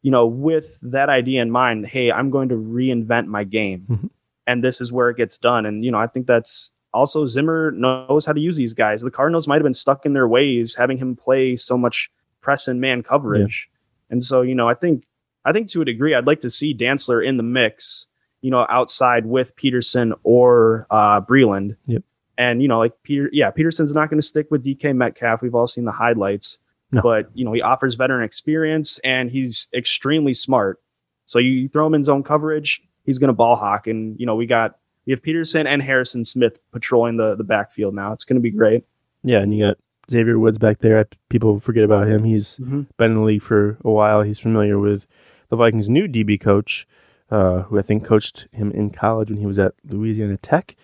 you 0.01 0.11
know, 0.11 0.25
with 0.25 0.79
that 0.81 1.09
idea 1.09 1.41
in 1.41 1.51
mind. 1.51 1.87
Hey, 1.87 2.11
I'm 2.11 2.29
going 2.29 2.49
to 2.49 2.55
reinvent 2.55 3.27
my 3.27 3.43
game, 3.43 3.85
Mhm. 3.89 4.09
and 4.47 4.63
this 4.63 4.79
is 4.81 4.91
where 4.91 5.09
it 5.09 5.17
gets 5.17 5.37
done. 5.37 5.65
And 5.65 5.83
you 5.83 5.91
know, 5.91 5.97
I 5.97 6.07
think 6.07 6.27
that's 6.27 6.71
also 6.93 7.25
Zimmer 7.25 7.71
knows 7.71 8.25
how 8.25 8.31
to 8.33 8.39
use 8.39 8.55
these 8.55 8.73
guys. 8.73 9.01
The 9.01 9.11
Cardinals 9.11 9.47
might 9.47 9.55
have 9.55 9.63
been 9.63 9.73
stuck 9.73 10.05
in 10.05 10.13
their 10.13 10.27
ways, 10.27 10.75
having 10.75 10.97
him 10.97 11.15
play 11.15 11.55
so 11.57 11.77
much 11.77 12.09
press 12.39 12.67
and 12.69 12.79
man 12.79 13.03
coverage. 13.03 13.69
And 14.09 14.23
so, 14.23 14.41
you 14.43 14.55
know, 14.55 14.69
I 14.69 14.75
think 14.75 15.03
I 15.45 15.53
think 15.53 15.69
to 15.69 15.81
a 15.81 15.85
degree, 15.85 16.13
I'd 16.15 16.27
like 16.27 16.39
to 16.41 16.49
see 16.49 16.73
Dantzler 16.75 17.25
in 17.25 17.37
the 17.37 17.43
mix, 17.43 18.07
you 18.41 18.51
know, 18.51 18.65
outside 18.69 19.25
with 19.25 19.55
Peterson 19.55 20.13
or 20.23 20.87
uh, 20.89 21.21
Breeland. 21.21 21.77
Yep. 21.85 22.03
And 22.37 22.61
you 22.61 22.67
know, 22.67 22.79
like 22.79 22.93
Peter, 23.03 23.29
yeah, 23.31 23.49
Peterson's 23.51 23.93
not 23.93 24.09
going 24.09 24.19
to 24.19 24.25
stick 24.27 24.47
with 24.51 24.65
DK 24.65 24.95
Metcalf. 24.95 25.41
We've 25.41 25.55
all 25.55 25.67
seen 25.67 25.85
the 25.85 25.91
highlights, 25.93 26.59
No. 26.91 27.01
but 27.01 27.29
you 27.33 27.45
know, 27.45 27.53
he 27.53 27.61
offers 27.61 27.95
veteran 27.95 28.23
experience 28.25 28.99
and 28.99 29.31
he's 29.31 29.67
extremely 29.73 30.33
smart. 30.33 30.81
So 31.27 31.39
you 31.39 31.69
throw 31.69 31.87
him 31.87 31.93
in 31.93 32.03
zone 32.03 32.23
coverage, 32.23 32.81
he's 33.05 33.19
going 33.19 33.29
to 33.29 33.33
ball 33.33 33.55
hawk. 33.55 33.87
And 33.87 34.19
you 34.19 34.25
know, 34.25 34.35
we 34.35 34.45
got 34.47 34.77
we 35.05 35.11
have 35.13 35.21
Peterson 35.23 35.65
and 35.67 35.81
Harrison 35.81 36.25
Smith 36.25 36.59
patrolling 36.71 37.17
the 37.17 37.35
the 37.35 37.43
backfield 37.45 37.93
now. 37.95 38.11
It's 38.11 38.25
going 38.25 38.35
to 38.35 38.41
be 38.41 38.51
great. 38.51 38.83
Yeah, 39.23 39.39
and 39.39 39.55
you 39.55 39.67
got 39.67 39.77
Xavier 40.11 40.37
Woods 40.37 40.57
back 40.57 40.79
there. 40.79 40.99
I- 40.99 41.15
People 41.29 41.59
forget 41.59 41.83
about 41.83 42.07
him. 42.07 42.23
He's 42.25 42.57
Mhm. 42.57 42.87
been 42.97 43.11
in 43.11 43.17
the 43.17 43.23
league 43.23 43.41
for 43.43 43.77
a 43.83 43.89
while. 43.91 44.21
He's 44.23 44.39
familiar 44.39 44.77
with 44.77 45.07
the 45.49 45.55
Vikings' 45.55 45.89
new 45.89 46.07
DB 46.07 46.39
coach, 46.39 46.87
uh, 47.29 47.63
who 47.63 47.79
I 47.79 47.81
think 47.81 48.05
coached 48.05 48.47
him 48.51 48.71
in 48.71 48.89
college 48.89 49.29
when 49.29 49.39
he 49.39 49.45
was 49.45 49.59
at 49.59 49.73
Louisiana 49.87 50.37
Tech. 50.37 50.75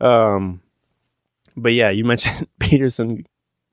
Um, 0.00 0.62
but 1.56 1.72
yeah, 1.72 1.90
you 1.90 2.04
mentioned 2.04 2.48
Peterson 2.58 3.26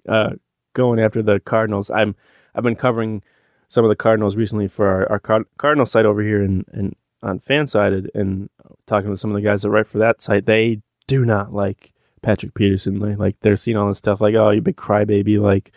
uh, 0.07 0.31
going 0.73 0.99
after 0.99 1.21
the 1.21 1.39
Cardinals. 1.39 1.89
I'm 1.89 2.15
I've 2.53 2.63
been 2.63 2.75
covering 2.75 3.23
some 3.69 3.85
of 3.85 3.89
the 3.89 3.95
Cardinals 3.95 4.35
recently 4.35 4.67
for 4.67 4.87
our, 4.87 5.11
our 5.11 5.19
Card- 5.19 5.47
Cardinal 5.57 5.85
site 5.85 6.05
over 6.05 6.21
here 6.21 6.41
and 6.41 6.65
and 6.71 6.95
on 7.23 7.39
Fansided, 7.39 8.07
and 8.15 8.49
talking 8.87 9.09
with 9.09 9.19
some 9.19 9.31
of 9.31 9.35
the 9.35 9.41
guys 9.41 9.61
that 9.61 9.69
write 9.69 9.87
for 9.87 9.99
that 9.99 10.21
site. 10.21 10.45
They 10.45 10.81
do 11.07 11.25
not 11.25 11.53
like 11.53 11.93
Patrick 12.21 12.53
Peterson. 12.53 12.99
They, 12.99 13.15
like 13.15 13.39
they're 13.41 13.57
seeing 13.57 13.77
all 13.77 13.87
this 13.87 13.97
stuff 13.99 14.21
like, 14.21 14.35
oh, 14.35 14.49
you 14.49 14.61
big 14.61 14.75
crybaby, 14.75 15.39
like 15.39 15.71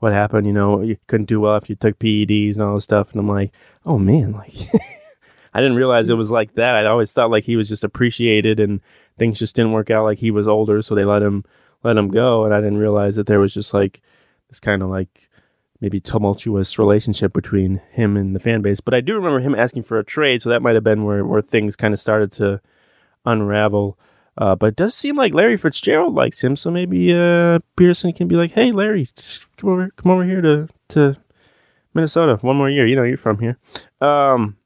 what 0.00 0.12
happened? 0.12 0.46
You 0.46 0.52
know, 0.52 0.80
you 0.80 0.96
couldn't 1.06 1.28
do 1.28 1.40
well 1.40 1.56
after 1.56 1.72
you 1.72 1.76
took 1.76 1.98
PEDs 1.98 2.54
and 2.54 2.62
all 2.62 2.74
this 2.74 2.84
stuff. 2.84 3.12
And 3.12 3.20
I'm 3.20 3.28
like, 3.28 3.52
oh 3.86 3.98
man, 3.98 4.32
like 4.32 4.54
I 5.54 5.60
didn't 5.60 5.76
realize 5.76 6.08
it 6.08 6.14
was 6.14 6.30
like 6.30 6.54
that. 6.54 6.74
I 6.74 6.86
always 6.86 7.12
thought 7.12 7.30
like 7.30 7.44
he 7.44 7.56
was 7.56 7.68
just 7.68 7.84
appreciated 7.84 8.58
and 8.58 8.80
things 9.16 9.38
just 9.38 9.54
didn't 9.54 9.72
work 9.72 9.90
out. 9.90 10.04
Like 10.04 10.18
he 10.18 10.30
was 10.30 10.48
older, 10.48 10.82
so 10.82 10.94
they 10.94 11.04
let 11.04 11.22
him 11.22 11.44
let 11.82 11.96
him 11.96 12.08
go. 12.08 12.44
And 12.44 12.54
I 12.54 12.60
didn't 12.60 12.78
realize 12.78 13.16
that 13.16 13.26
there 13.26 13.40
was 13.40 13.54
just 13.54 13.72
like 13.74 14.00
this 14.48 14.60
kind 14.60 14.82
of 14.82 14.88
like 14.88 15.28
maybe 15.80 16.00
tumultuous 16.00 16.78
relationship 16.78 17.32
between 17.32 17.80
him 17.90 18.16
and 18.16 18.34
the 18.34 18.40
fan 18.40 18.62
base. 18.62 18.80
But 18.80 18.94
I 18.94 19.00
do 19.00 19.14
remember 19.14 19.40
him 19.40 19.54
asking 19.54 19.84
for 19.84 19.98
a 19.98 20.04
trade, 20.04 20.42
so 20.42 20.50
that 20.50 20.62
might 20.62 20.74
have 20.74 20.84
been 20.84 21.04
where 21.04 21.24
where 21.24 21.42
things 21.42 21.76
kind 21.76 21.94
of 21.94 22.00
started 22.00 22.32
to 22.32 22.60
unravel. 23.24 23.98
Uh, 24.38 24.54
but 24.54 24.68
it 24.68 24.76
does 24.76 24.94
seem 24.94 25.16
like 25.16 25.34
Larry 25.34 25.56
Fitzgerald 25.56 26.14
likes 26.14 26.42
him, 26.42 26.56
so 26.56 26.70
maybe 26.70 27.14
uh, 27.14 27.58
Pearson 27.76 28.12
can 28.12 28.28
be 28.28 28.36
like, 28.36 28.52
"Hey, 28.52 28.72
Larry, 28.72 29.08
come 29.56 29.70
over, 29.70 29.90
come 29.96 30.12
over 30.12 30.24
here 30.24 30.40
to 30.40 30.68
to 30.88 31.16
Minnesota 31.94 32.38
one 32.40 32.56
more 32.56 32.70
year. 32.70 32.86
You 32.86 32.96
know, 32.96 33.02
you're 33.02 33.16
from 33.16 33.38
here." 33.38 33.58
Um, 34.00 34.56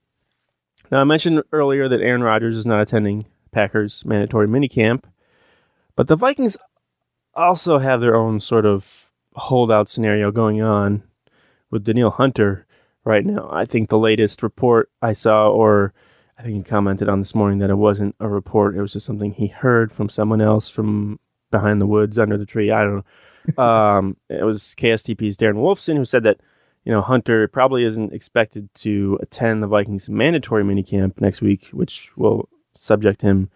now 0.91 1.01
I 1.01 1.05
mentioned 1.05 1.43
earlier 1.53 1.89
that 1.89 2.01
Aaron 2.01 2.23
Rodgers 2.23 2.57
is 2.57 2.67
not 2.67 2.81
attending 2.81 3.27
Packers 3.53 4.05
mandatory 4.05 4.47
minicamp, 4.47 5.05
but 5.97 6.09
the 6.09 6.17
Vikings 6.17 6.57
also 7.35 7.79
have 7.79 8.01
their 8.01 8.15
own 8.15 8.41
sort 8.41 8.67
of 8.67 9.11
holdout 9.35 9.89
scenario 9.89 10.31
going 10.31 10.63
on 10.63 11.03
with 11.71 11.85
Danielle 11.85 12.11
Hunter 12.11 12.67
right 13.05 13.25
now. 13.25 13.49
I 13.53 13.65
think 13.65 13.89
the 13.89 13.99
latest 13.99 14.43
report 14.43 14.91
I 15.03 15.13
saw, 15.13 15.49
or 15.49 15.93
I 16.39 16.43
think 16.43 16.57
he 16.57 16.69
commented 16.69 17.09
on 17.09 17.21
this 17.21 17.35
morning 17.35 17.59
that 17.59 17.71
it 17.71 17.77
wasn't 17.77 18.17
a 18.21 18.29
report; 18.29 18.77
it 18.77 18.83
was 18.83 18.93
just 18.93 19.07
something 19.07 19.33
he 19.33 19.49
heard 19.49 19.93
from 19.93 20.09
someone 20.09 20.41
else 20.41 20.69
from 20.69 21.21
behind 21.51 21.81
the 21.81 21.87
woods 21.87 22.19
under 22.19 22.37
the 22.37 22.47
tree. 22.47 22.71
I 22.71 22.83
don't 22.83 22.97
know. 22.97 23.05
um, 23.63 24.17
it 24.29 24.45
was 24.45 24.75
KSTP's 24.77 25.37
Darren 25.37 25.57
Wolfson 25.57 25.97
who 25.97 26.05
said 26.05 26.23
that 26.25 26.41
you 26.85 26.93
know 26.93 27.03
Hunter 27.03 27.47
probably 27.49 27.85
isn't 27.85 28.13
expected 28.13 28.75
to 28.77 29.19
attend 29.23 29.63
the 29.63 29.67
Vikings 29.67 30.09
mandatory 30.09 30.65
minicamp 30.65 31.21
next 31.21 31.41
week, 31.41 31.69
which 31.73 32.11
will 32.17 32.49
subject 32.77 33.23
him 33.23 33.51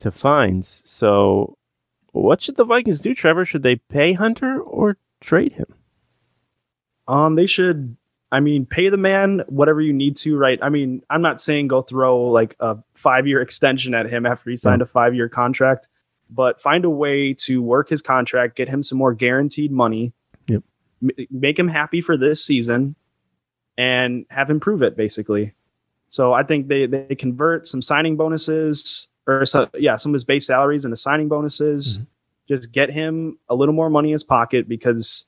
to 0.00 0.10
fines. 0.10 0.82
So, 0.84 1.56
what 2.12 2.40
should 2.40 2.56
the 2.56 2.64
Vikings 2.64 3.00
do, 3.00 3.14
Trevor? 3.14 3.44
Should 3.44 3.62
they 3.62 3.76
pay 3.76 4.14
Hunter 4.14 4.60
or 4.60 4.98
trade 5.20 5.54
him? 5.54 5.74
Um, 7.08 7.34
they 7.34 7.46
should. 7.46 7.96
I 8.36 8.40
mean, 8.40 8.66
pay 8.66 8.90
the 8.90 8.98
man 8.98 9.44
whatever 9.48 9.80
you 9.80 9.94
need 9.94 10.14
to, 10.16 10.36
right? 10.36 10.58
I 10.60 10.68
mean, 10.68 11.02
I'm 11.08 11.22
not 11.22 11.40
saying 11.40 11.68
go 11.68 11.80
throw 11.80 12.20
like 12.20 12.54
a 12.60 12.76
five 12.92 13.26
year 13.26 13.40
extension 13.40 13.94
at 13.94 14.10
him 14.10 14.26
after 14.26 14.50
he 14.50 14.56
signed 14.56 14.82
a 14.82 14.84
five 14.84 15.14
year 15.14 15.26
contract, 15.30 15.88
but 16.28 16.60
find 16.60 16.84
a 16.84 16.90
way 16.90 17.32
to 17.32 17.62
work 17.62 17.88
his 17.88 18.02
contract, 18.02 18.54
get 18.54 18.68
him 18.68 18.82
some 18.82 18.98
more 18.98 19.14
guaranteed 19.14 19.72
money, 19.72 20.12
Yep. 20.48 20.62
m- 21.02 21.26
make 21.30 21.58
him 21.58 21.68
happy 21.68 22.02
for 22.02 22.18
this 22.18 22.44
season, 22.44 22.94
and 23.78 24.26
have 24.28 24.50
him 24.50 24.60
prove 24.60 24.82
it 24.82 24.98
basically. 24.98 25.54
So 26.10 26.34
I 26.34 26.42
think 26.42 26.68
they 26.68 26.84
they 26.84 27.14
convert 27.14 27.66
some 27.66 27.80
signing 27.80 28.18
bonuses 28.18 29.08
or 29.26 29.46
so, 29.46 29.70
yeah, 29.78 29.96
some 29.96 30.10
of 30.10 30.14
his 30.14 30.26
base 30.26 30.46
salaries 30.46 30.84
into 30.84 30.98
signing 30.98 31.28
bonuses. 31.28 32.00
Mm-hmm. 32.00 32.54
Just 32.54 32.70
get 32.70 32.90
him 32.90 33.38
a 33.48 33.54
little 33.54 33.74
more 33.74 33.88
money 33.88 34.10
in 34.10 34.12
his 34.12 34.24
pocket 34.24 34.68
because 34.68 35.26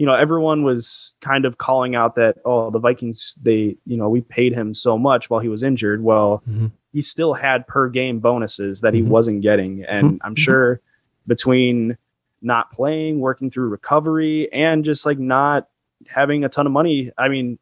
you 0.00 0.06
know, 0.06 0.14
everyone 0.14 0.62
was 0.62 1.14
kind 1.20 1.44
of 1.44 1.58
calling 1.58 1.94
out 1.94 2.14
that, 2.14 2.38
oh, 2.46 2.70
the 2.70 2.78
Vikings, 2.78 3.36
they, 3.42 3.76
you 3.84 3.98
know, 3.98 4.08
we 4.08 4.22
paid 4.22 4.54
him 4.54 4.72
so 4.72 4.96
much 4.96 5.28
while 5.28 5.40
he 5.40 5.48
was 5.50 5.62
injured. 5.62 6.02
Well, 6.02 6.42
Mhm. 6.48 6.70
he 6.90 7.02
still 7.02 7.34
had 7.34 7.66
per 7.66 7.90
game 7.90 8.18
bonuses 8.18 8.80
that 8.80 8.94
he 8.94 9.02
Mhm. 9.02 9.08
wasn't 9.08 9.42
getting. 9.42 9.84
And 9.84 10.18
I'm 10.24 10.34
Mhm. 10.34 10.38
sure 10.38 10.80
between 11.26 11.98
not 12.40 12.72
playing, 12.72 13.20
working 13.20 13.50
through 13.50 13.68
recovery, 13.68 14.50
and 14.54 14.86
just 14.86 15.04
like 15.04 15.18
not 15.18 15.68
having 16.06 16.44
a 16.44 16.48
ton 16.48 16.64
of 16.66 16.72
money, 16.72 17.12
I 17.18 17.28
mean, 17.28 17.58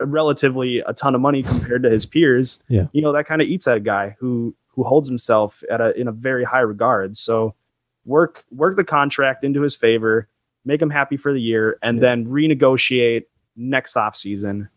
relatively 0.00 0.78
a 0.86 0.92
ton 0.92 1.16
of 1.16 1.20
money 1.20 1.42
compared 1.42 1.82
to 1.82 1.90
his 1.90 2.06
peers, 2.06 2.60
Yeah. 2.68 2.86
you 2.92 3.02
know, 3.02 3.10
that 3.14 3.26
kind 3.26 3.42
of 3.42 3.48
eats 3.48 3.66
at 3.66 3.76
a 3.78 3.80
guy 3.80 4.14
who, 4.20 4.54
who 4.76 4.84
holds 4.84 5.08
himself 5.08 5.64
at 5.68 5.80
a, 5.80 5.98
in 6.00 6.06
a 6.06 6.12
very 6.12 6.44
high 6.44 6.60
regard. 6.60 7.16
So 7.16 7.54
work, 8.04 8.44
work 8.52 8.76
the 8.76 8.84
contract 8.84 9.42
into 9.42 9.62
his 9.62 9.74
favor 9.74 10.28
make 10.64 10.80
him 10.82 10.90
happy 10.90 11.16
for 11.16 11.32
the 11.32 11.40
year, 11.40 11.78
and 11.82 12.02
then 12.02 12.26
renegotiate 12.26 13.24
next 13.56 13.94
offseason 13.94 14.68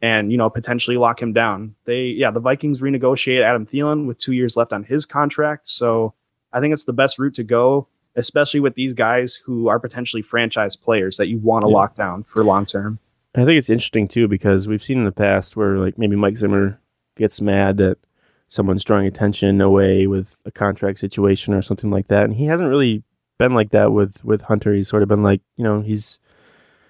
and 0.00 0.32
you 0.32 0.38
know 0.38 0.50
potentially 0.50 0.96
lock 0.96 1.20
him 1.22 1.32
down. 1.32 1.74
They 1.84 2.06
yeah, 2.06 2.30
the 2.30 2.40
Vikings 2.40 2.80
renegotiate 2.80 3.42
Adam 3.42 3.66
Thielen 3.66 4.06
with 4.06 4.18
two 4.18 4.32
years 4.32 4.56
left 4.56 4.72
on 4.72 4.84
his 4.84 5.06
contract. 5.06 5.66
So 5.66 6.14
I 6.52 6.60
think 6.60 6.72
it's 6.72 6.84
the 6.84 6.92
best 6.92 7.18
route 7.18 7.34
to 7.34 7.44
go, 7.44 7.88
especially 8.16 8.60
with 8.60 8.74
these 8.74 8.94
guys 8.94 9.34
who 9.34 9.68
are 9.68 9.78
potentially 9.78 10.22
franchise 10.22 10.76
players 10.76 11.16
that 11.18 11.28
you 11.28 11.38
want 11.38 11.62
to 11.64 11.68
Yeah. 11.68 11.74
lock 11.76 11.94
down 11.94 12.24
for 12.24 12.42
long 12.44 12.66
term. 12.66 12.98
I 13.34 13.44
think 13.44 13.58
it's 13.58 13.70
interesting 13.70 14.08
too 14.08 14.28
because 14.28 14.68
we've 14.68 14.82
seen 14.82 14.98
in 14.98 15.04
the 15.04 15.12
past 15.12 15.56
where 15.56 15.78
like 15.78 15.96
maybe 15.98 16.16
Mike 16.16 16.36
Zimmer 16.36 16.78
gets 17.16 17.40
mad 17.40 17.76
that 17.78 17.98
someone's 18.48 18.84
drawing 18.84 19.06
attention 19.06 19.60
away 19.62 20.06
with 20.06 20.36
a 20.44 20.50
contract 20.50 20.98
situation 20.98 21.54
or 21.54 21.62
something 21.62 21.90
like 21.90 22.08
that, 22.08 22.24
and 22.24 22.34
he 22.34 22.46
hasn't 22.46 22.68
really 22.68 23.02
been 23.38 23.54
like 23.54 23.70
that 23.70 23.92
with 23.92 24.24
with 24.24 24.42
Hunter. 24.42 24.74
He's 24.74 24.88
sort 24.88 25.02
of 25.02 25.08
been 25.08 25.22
like, 25.22 25.40
you 25.56 25.64
know, 25.64 25.80
he's 25.80 26.18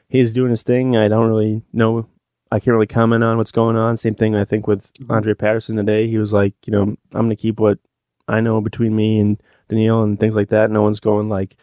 he's 0.09 0.33
doing 0.33 0.50
his 0.50 0.62
thing. 0.62 0.96
I 0.96 1.09
don't 1.09 1.28
really 1.28 1.62
know. 1.72 2.07
I 2.50 2.61
can't 2.61 2.74
really 2.74 2.87
comment 2.87 3.24
on 3.24 3.38
what's 3.38 3.52
going 3.52 3.76
on. 3.76 3.96
Same 3.96 4.14
thing 4.14 4.37
I 4.37 4.44
think 4.44 4.66
with 4.66 4.92
mm-hmm. 4.94 5.12
Andre 5.12 5.35
Patterson 5.35 5.76
today. 5.76 6.07
He 6.09 6.18
was 6.18 6.33
like, 6.33 6.55
you 6.66 6.72
know, 6.72 6.83
I'm 6.83 6.98
going 7.12 7.31
to 7.31 7.37
keep 7.37 7.59
what 7.59 7.78
I 8.28 8.40
know 8.40 8.61
between 8.61 8.94
me 8.94 9.18
and 9.18 9.42
Danielle 9.68 10.02
and 10.02 10.20
things 10.20 10.35
like 10.35 10.50
that. 10.50 10.70
No 10.70 10.83
one's 10.83 11.00
going 11.00 11.28
like. 11.28 11.57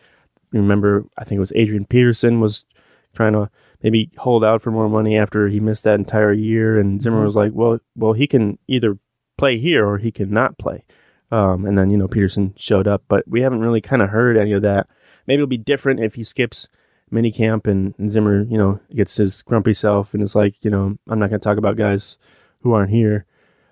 Remember, 0.51 1.05
I 1.15 1.25
think 1.25 1.37
it 1.37 1.41
was 1.41 1.53
Adrian 1.55 1.85
Peterson 1.85 2.39
was 2.39 2.65
trying 3.13 3.33
to 3.33 3.51
maybe 3.83 4.09
hold 4.17 4.43
out 4.43 4.63
for 4.63 4.71
more 4.71 4.89
money 4.89 5.15
after 5.15 5.47
he 5.47 5.59
missed 5.59 5.83
that 5.83 5.99
entire 5.99 6.33
year. 6.33 6.79
And 6.79 6.99
Zimmer 6.99 7.17
mm-hmm. 7.17 7.25
was 7.25 7.35
like, 7.35 7.51
well, 7.53 7.79
well, 7.95 8.13
he 8.13 8.25
can 8.25 8.57
either 8.67 8.97
play 9.37 9.59
here 9.59 9.87
or 9.87 9.99
he 9.99 10.11
can 10.11 10.31
not 10.31 10.57
play. 10.57 10.83
Um, 11.31 11.65
and 11.65 11.77
then 11.77 11.89
you 11.91 11.97
know 11.97 12.07
Peterson 12.07 12.53
showed 12.57 12.87
up, 12.87 13.03
but 13.07 13.27
we 13.27 13.41
haven't 13.41 13.59
really 13.61 13.81
kind 13.81 14.01
of 14.01 14.09
heard 14.09 14.35
any 14.37 14.51
of 14.53 14.61
that. 14.63 14.87
Maybe 15.27 15.35
it'll 15.35 15.47
be 15.47 15.57
different 15.57 15.99
if 15.99 16.15
he 16.15 16.23
skips 16.23 16.67
minicamp 17.11 17.67
and, 17.67 17.93
and 17.97 18.09
Zimmer, 18.11 18.41
you 18.43 18.57
know, 18.57 18.79
gets 18.95 19.15
his 19.17 19.41
grumpy 19.43 19.73
self 19.73 20.13
and 20.13 20.23
is 20.23 20.35
like, 20.35 20.63
you 20.63 20.71
know, 20.71 20.97
I'm 21.07 21.19
not 21.19 21.29
going 21.29 21.39
to 21.39 21.43
talk 21.43 21.57
about 21.57 21.75
guys 21.75 22.17
who 22.61 22.73
aren't 22.73 22.91
here. 22.91 23.25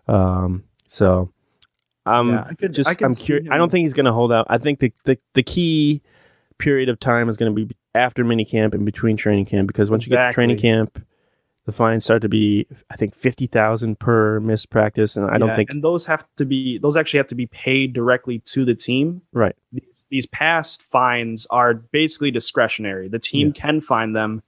Um, 0.08 0.64
So 0.88 1.32
I'm 2.06 2.30
Yeah, 2.30 2.46
I 2.50 2.54
could- 2.54 2.74
just 2.74 2.88
I 2.90 2.96
I'm 3.04 3.12
curious. 3.14 3.48
I 3.52 3.58
don't 3.58 3.70
think 3.70 3.84
he's 3.84 3.94
going 3.94 4.06
to 4.06 4.14
hold 4.14 4.32
out. 4.32 4.46
I 4.50 4.58
think 4.58 4.80
the, 4.80 4.94
the 5.06 5.18
the 5.34 5.44
key 5.44 6.02
period 6.58 6.90
of 6.90 7.00
time 7.00 7.28
is 7.30 7.38
going 7.38 7.54
to 7.56 7.66
be 7.66 7.76
after 7.94 8.24
minicamp 8.24 8.74
and 8.74 8.86
between 8.86 9.18
training 9.18 9.46
camp 9.46 9.68
because 9.68 9.90
once 9.90 10.06
you 10.06 10.10
get 10.10 10.28
to 10.28 10.34
training 10.34 10.58
camp, 10.58 11.04
the 11.68 11.74
fines 11.74 12.06
start 12.06 12.22
to 12.22 12.30
be 12.30 12.66
I 12.90 12.96
think 12.96 13.14
fifty 13.14 13.46
thousand 13.46 14.00
per 14.00 14.40
missed 14.40 14.70
practice, 14.70 15.18
and 15.18 15.30
I 15.30 15.38
don't 15.38 15.54
think 15.56 15.70
and 15.70 15.84
those 15.84 16.06
have 16.06 16.26
to 16.38 16.46
be 16.46 16.78
those 16.78 16.96
actually 16.96 17.18
have 17.18 17.28
to 17.28 17.36
be 17.36 17.46
paid 17.46 17.92
directly 17.94 18.40
to 18.40 18.64
the 18.66 18.74
team. 18.74 19.22
right. 19.34 19.56
These, 19.74 20.06
these 20.10 20.26
past 20.28 20.82
fines 20.82 21.46
are 21.52 21.74
basically 21.74 22.32
discretionary. 22.32 23.10
The 23.10 23.20
team 23.20 23.52
can 23.52 23.82
find 23.82 24.16
them. 24.16 24.42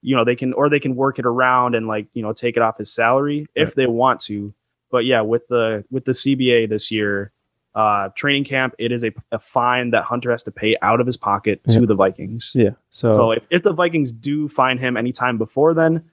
You 0.00 0.16
know, 0.16 0.24
they 0.24 0.36
can 0.36 0.54
or 0.54 0.70
they 0.70 0.80
can 0.80 0.96
work 0.96 1.18
it 1.18 1.26
around 1.26 1.74
and 1.74 1.86
like, 1.86 2.06
you 2.14 2.22
know, 2.22 2.32
take 2.32 2.56
it 2.56 2.62
off 2.62 2.78
his 2.78 2.90
salary 2.90 3.46
if 3.54 3.74
they 3.74 3.86
want 3.86 4.20
to. 4.22 4.54
But 4.90 5.04
yeah, 5.04 5.20
with 5.20 5.46
the 5.48 5.84
with 5.90 6.06
the 6.06 6.12
CBA 6.12 6.68
this 6.70 6.90
year, 6.90 7.30
uh 7.74 8.08
training 8.14 8.44
camp, 8.44 8.74
it 8.78 8.90
is 8.90 9.04
a, 9.04 9.12
a 9.32 9.38
fine 9.38 9.90
that 9.90 10.04
Hunter 10.04 10.30
has 10.30 10.42
to 10.44 10.50
pay 10.50 10.76
out 10.80 11.00
of 11.00 11.06
his 11.06 11.18
pocket 11.18 11.60
Yeah. 11.66 11.80
to 11.80 11.86
the 11.86 11.94
Vikings. 11.94 12.52
Yeah. 12.54 12.70
So, 12.90 13.12
So 13.12 13.30
if, 13.32 13.44
if 13.50 13.62
the 13.62 13.74
Vikings 13.74 14.12
do 14.12 14.48
find 14.48 14.80
him 14.80 14.96
anytime 14.96 15.36
before 15.36 15.74
then, 15.74 16.04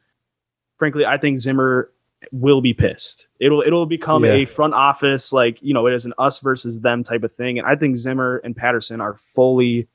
frankly, 0.82 1.06
I 1.06 1.18
think 1.20 1.38
Zimmer 1.38 1.92
will 2.32 2.60
be 2.62 2.74
pissed. 2.74 3.28
It'll 3.40 3.62
it'll 3.62 3.86
become 3.86 4.26
Yeah. 4.26 4.32
a 4.32 4.46
front 4.46 4.74
office 4.74 5.32
like 5.32 5.60
you 5.62 5.76
know 5.76 5.86
it 5.86 5.94
is 5.94 6.06
an 6.08 6.14
us 6.18 6.40
versus 6.40 6.82
them 6.82 7.04
type 7.04 7.22
of 7.24 7.32
thing, 7.36 7.60
and 7.60 7.68
I 7.68 7.76
think 7.76 7.98
Zimmer 7.98 8.42
and 8.44 8.56
Patterson 8.56 9.00
are 9.00 9.14
fully 9.16 9.88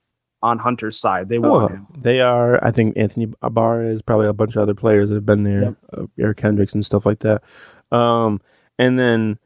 on 0.45 0.59
Hunter's 0.61 0.97
side. 0.97 1.29
They 1.29 1.41
want 1.41 1.65
Oh, 1.73 1.75
him. 1.75 1.87
they 1.99 2.21
are. 2.21 2.65
I 2.65 2.71
think 2.71 2.97
Anthony 2.97 3.27
Barr 3.51 3.83
is 3.83 4.01
probably 4.01 4.29
a 4.29 4.33
bunch 4.33 4.55
of 4.55 4.63
other 4.63 4.75
players 4.75 5.09
that 5.09 5.17
have 5.17 5.27
been 5.27 5.43
there, 5.43 5.63
Yep. 5.63 5.75
uh, 5.93 6.07
Eric 6.21 6.37
Kendricks 6.37 6.73
and 6.73 6.87
stuff 6.87 7.05
like 7.05 7.19
that. 7.21 7.43
Um, 7.91 8.41
and 8.79 8.97
then 8.97 9.39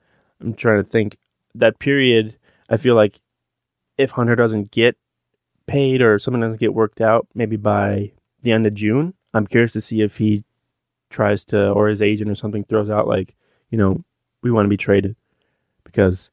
I'm 0.42 0.52
trying 0.52 0.82
to 0.82 0.88
think 0.88 1.16
that 1.54 1.78
period. 1.78 2.36
I 2.68 2.76
feel 2.76 2.94
like 2.96 3.20
if 3.96 4.10
Hunter 4.12 4.36
doesn't 4.36 4.70
get 4.72 4.96
paid 5.66 6.02
or 6.02 6.18
something 6.18 6.40
doesn't 6.40 6.60
get 6.60 6.74
worked 6.74 7.00
out, 7.00 7.26
maybe 7.34 7.56
by 7.56 8.12
the 8.42 8.52
end 8.52 8.66
of 8.66 8.74
June, 8.74 9.14
I'm 9.32 9.46
curious 9.46 9.72
to 9.74 9.80
see 9.80 10.00
if 10.02 10.16
he 10.18 10.44
tries 11.10 11.44
to 11.46 11.70
or 11.70 11.88
his 11.88 12.00
agent 12.00 12.30
or 12.30 12.34
something 12.34 12.64
throws 12.64 12.88
out 12.88 13.06
like, 13.08 13.34
you 13.70 13.76
know, 13.78 14.02
we 14.42 14.50
want 14.50 14.64
to 14.64 14.70
be 14.70 14.76
traded 14.76 15.16
because, 15.84 16.30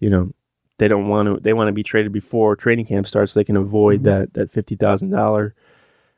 you 0.00 0.10
know, 0.10 0.32
they 0.78 0.88
don't 0.88 1.06
want 1.08 1.28
to. 1.28 1.40
They 1.40 1.52
want 1.52 1.68
to 1.68 1.72
be 1.72 1.84
traded 1.84 2.10
before 2.12 2.56
training 2.56 2.86
camp 2.86 3.06
starts, 3.06 3.32
so 3.32 3.38
they 3.38 3.44
can 3.44 3.56
avoid 3.56 4.02
that 4.04 4.34
that 4.34 4.50
fifty 4.50 4.74
thousand 4.74 5.10
dollar 5.10 5.54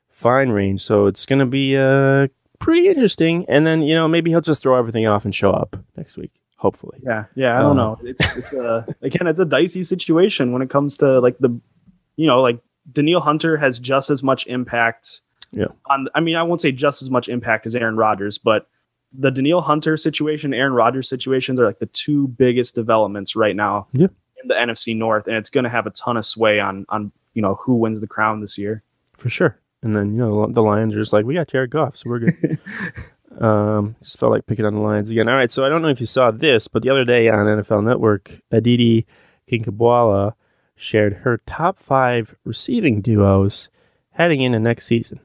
fine 0.08 0.48
range. 0.48 0.82
So 0.82 1.06
it's 1.06 1.26
going 1.26 1.40
to 1.40 1.46
be 1.46 1.76
uh 1.76 2.28
pretty 2.58 2.88
interesting. 2.88 3.44
And 3.50 3.66
then 3.66 3.82
you 3.82 3.94
know 3.94 4.08
maybe 4.08 4.30
he'll 4.30 4.40
just 4.40 4.62
throw 4.62 4.78
everything 4.78 5.06
off 5.06 5.26
and 5.26 5.34
show 5.34 5.50
up 5.50 5.76
next 5.94 6.16
week. 6.16 6.30
Hopefully, 6.56 7.00
Yeah, 7.02 7.26
yeah. 7.34 7.58
I 7.58 7.60
don't 7.60 7.78
Uh, 7.78 7.82
know. 7.84 7.98
It's 8.02 8.36
it's 8.36 8.52
a 8.54 8.86
again, 9.02 9.26
it's 9.26 9.38
a 9.38 9.44
dicey 9.44 9.82
situation 9.82 10.52
when 10.52 10.62
it 10.62 10.70
comes 10.70 10.96
to 10.98 11.20
like 11.20 11.36
the, 11.38 11.50
you 12.16 12.26
know, 12.26 12.40
like 12.40 12.58
Danielle 12.90 13.20
Hunter 13.20 13.58
has 13.58 13.78
just 13.78 14.08
as 14.08 14.22
much 14.22 14.46
impact. 14.46 15.20
Yeah. 15.52 15.66
On 15.88 16.08
I 16.14 16.20
mean, 16.20 16.36
I 16.36 16.42
won't 16.42 16.60
say 16.60 16.72
just 16.72 17.02
as 17.02 17.10
much 17.10 17.28
impact 17.28 17.66
as 17.66 17.74
Aaron 17.76 17.96
Rodgers, 17.96 18.38
but 18.38 18.68
the 19.12 19.30
Danielle 19.30 19.60
Hunter 19.62 19.96
situation, 19.96 20.52
Aaron 20.52 20.72
Rodgers 20.74 21.08
situations 21.08 21.58
are 21.60 21.66
like 21.66 21.78
the 21.78 21.86
two 21.86 22.28
biggest 22.28 22.74
developments 22.74 23.36
right 23.36 23.54
now 23.56 23.86
Yeah. 23.92 24.08
in 24.42 24.48
the 24.48 24.54
NFC 24.54 24.94
North, 24.96 25.26
and 25.28 25.36
it's 25.36 25.48
going 25.50 25.64
to 25.64 25.70
have 25.70 25.86
a 25.86 25.90
ton 25.90 26.16
of 26.16 26.24
sway 26.26 26.58
on 26.60 26.84
on 26.88 27.12
you 27.34 27.42
know 27.42 27.54
who 27.56 27.74
wins 27.76 28.00
the 28.00 28.06
crown 28.06 28.40
this 28.40 28.58
year. 28.58 28.82
for 29.16 29.28
sure. 29.30 29.58
And 29.82 29.94
then 29.96 30.12
you 30.14 30.18
know 30.18 30.46
the 30.46 30.62
Lions 30.62 30.94
are 30.94 30.98
just 31.00 31.12
like 31.12 31.24
we 31.24 31.34
got 31.34 31.48
Jared 31.48 31.70
Goff, 31.70 31.96
so 31.96 32.02
we're 32.10 32.18
good. 32.18 32.58
um, 33.40 33.94
just 34.02 34.18
felt 34.18 34.32
like 34.32 34.46
picking 34.46 34.64
on 34.64 34.74
the 34.74 34.80
Lions 34.80 35.08
again. 35.10 35.28
All 35.28 35.34
right, 35.36 35.50
so 35.50 35.64
I 35.64 35.68
don't 35.68 35.82
know 35.82 35.88
if 35.88 36.00
you 36.00 36.06
saw 36.06 36.30
this, 36.30 36.66
but 36.68 36.82
the 36.82 36.90
other 36.90 37.04
day 37.04 37.28
on 37.28 37.46
NFL 37.46 37.84
Network, 37.84 38.40
Aditi 38.50 39.06
Kinkhabwala 39.50 40.32
shared 40.74 41.14
her 41.24 41.38
top 41.46 41.78
five 41.78 42.34
receiving 42.44 43.00
duos 43.00 43.68
heading 44.10 44.40
into 44.40 44.58
next 44.58 44.86
season, 44.86 45.20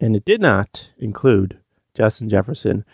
and 0.00 0.16
it 0.16 0.24
did 0.24 0.40
not 0.40 0.90
include 0.98 1.58
Justin 1.94 2.28
Jefferson 2.28 2.84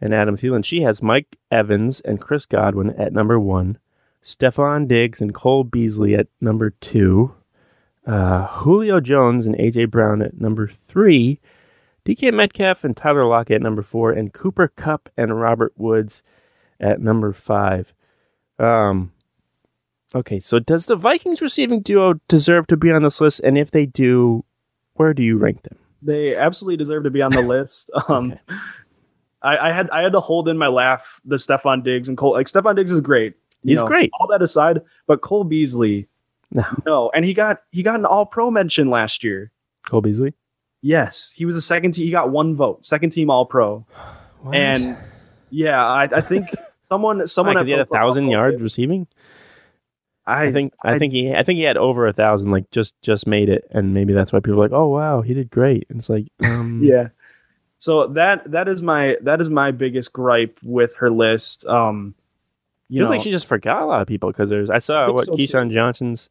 and 0.00 0.14
Adam 0.14 0.36
Thielen. 0.36 0.64
She 0.64 0.82
has 0.82 1.02
Mike 1.02 1.36
Evans 1.50 2.00
and 2.00 2.20
Chris 2.20 2.46
Godwin 2.46 2.90
at 2.90 3.12
number 3.12 3.38
one, 3.38 3.78
Stefon 4.22 4.88
Diggs 4.88 5.20
and 5.20 5.34
Cole 5.34 5.64
Beasley 5.64 6.14
at 6.14 6.28
number 6.40 6.70
two, 6.70 7.34
uh, 8.06 8.46
Julio 8.46 9.00
Jones 9.00 9.46
and 9.46 9.56
AJ 9.56 9.90
Brown 9.90 10.22
at 10.22 10.40
number 10.40 10.68
three, 10.68 11.40
DK 12.04 12.32
Metcalf 12.32 12.84
and 12.84 12.96
Tyler 12.96 13.26
Lockett 13.26 13.56
at 13.56 13.62
number 13.62 13.82
four, 13.82 14.12
and 14.12 14.32
Cooper 14.32 14.68
Kupp 14.68 15.08
and 15.16 15.40
Robert 15.40 15.72
Woods 15.76 16.22
at 16.78 17.00
number 17.00 17.32
five. 17.32 17.92
Um, 18.58 19.12
okay, 20.14 20.38
so 20.38 20.58
does 20.58 20.86
the 20.86 20.96
Vikings 20.96 21.42
receiving 21.42 21.80
duo 21.80 22.14
deserve 22.28 22.66
to 22.68 22.76
be 22.76 22.92
on 22.92 23.02
this 23.02 23.20
list? 23.20 23.40
And 23.40 23.58
if 23.58 23.70
they 23.70 23.86
do, 23.86 24.44
where 24.94 25.14
do 25.14 25.22
you 25.22 25.36
rank 25.36 25.62
them? 25.62 25.78
They 26.02 26.36
absolutely 26.36 26.76
deserve 26.76 27.04
to 27.04 27.10
be 27.10 27.22
on 27.22 27.32
the 27.32 27.42
list. 27.46 27.90
Um, 28.08 28.38
I, 29.42 29.68
I 29.68 29.72
had 29.72 29.90
I 29.90 30.02
had 30.02 30.12
to 30.12 30.20
hold 30.20 30.48
in 30.48 30.58
my 30.58 30.68
laugh 30.68 31.20
the 31.24 31.36
Stefon 31.36 31.84
Diggs 31.84 32.08
and 32.08 32.18
Cole. 32.18 32.32
Like 32.32 32.46
Stefon 32.46 32.76
Diggs 32.76 32.90
is 32.90 33.00
great. 33.00 33.34
He's 33.62 33.78
know, 33.78 33.86
great. 33.86 34.10
All 34.18 34.28
that 34.28 34.42
aside, 34.42 34.80
but 35.06 35.20
Cole 35.22 35.44
Beasley, 35.44 36.08
No, 36.52 36.64
no, 36.84 37.10
and 37.14 37.24
he 37.24 37.34
got 37.34 37.62
he 37.72 37.82
got 37.82 37.98
an 37.98 38.04
All 38.06 38.26
Pro 38.26 38.50
mention 38.50 38.90
last 38.90 39.24
year. 39.24 39.50
Cole 39.86 40.00
Beasley. 40.00 40.34
Yes, 40.82 41.32
he 41.32 41.44
was 41.44 41.56
a 41.56 41.62
second 41.62 41.92
team. 41.92 42.04
He 42.04 42.10
got 42.10 42.30
one 42.30 42.54
vote, 42.54 42.84
second 42.84 43.10
team 43.10 43.30
All 43.30 43.46
Pro, 43.46 43.86
and 44.52 44.96
yeah, 45.50 45.84
I, 45.84 46.04
I 46.04 46.20
think 46.20 46.46
someone 46.82 47.26
someone 47.26 47.56
at 47.56 47.64
he 47.64 47.72
had 47.72 47.80
a 47.80 47.86
thousand 47.86 48.28
yards 48.28 48.62
receiving. 48.62 49.06
I, 50.26 50.44
I 50.44 50.52
think 50.52 50.74
I, 50.82 50.98
think 50.98 51.12
he 51.12 51.32
I 51.32 51.42
think 51.42 51.58
he 51.58 51.62
had 51.62 51.76
over 51.76 52.06
a 52.06 52.12
thousand. 52.12 52.50
Like 52.50 52.70
just 52.70 53.00
just 53.02 53.26
made 53.26 53.48
it, 53.48 53.66
and 53.70 53.94
maybe 53.94 54.12
that's 54.12 54.32
why 54.32 54.40
people 54.40 54.54
are 54.54 54.64
like, 54.64 54.72
oh 54.72 54.88
wow, 54.88 55.22
he 55.22 55.34
did 55.34 55.50
great. 55.50 55.86
And 55.88 56.00
it's 56.00 56.08
like, 56.08 56.26
um, 56.44 56.82
yeah. 56.84 57.08
So 57.78 58.08
that 58.08 58.50
that 58.50 58.68
is 58.68 58.82
my 58.82 59.16
that 59.22 59.40
is 59.40 59.50
my 59.50 59.70
biggest 59.70 60.12
gripe 60.12 60.58
with 60.62 60.96
her 60.96 61.10
list. 61.10 61.66
Um, 61.66 62.14
you 62.88 63.00
feels 63.00 63.08
know, 63.08 63.16
like 63.16 63.22
she 63.22 63.30
just 63.30 63.46
forgot 63.46 63.82
a 63.82 63.86
lot 63.86 64.00
of 64.00 64.08
people 64.08 64.30
because 64.30 64.50
there's 64.50 64.70
I 64.70 64.78
saw 64.78 65.06
think 65.06 65.18
what 65.18 65.26
so. 65.26 65.32
Keyshawn 65.32 65.72
Johnson's 65.72 66.28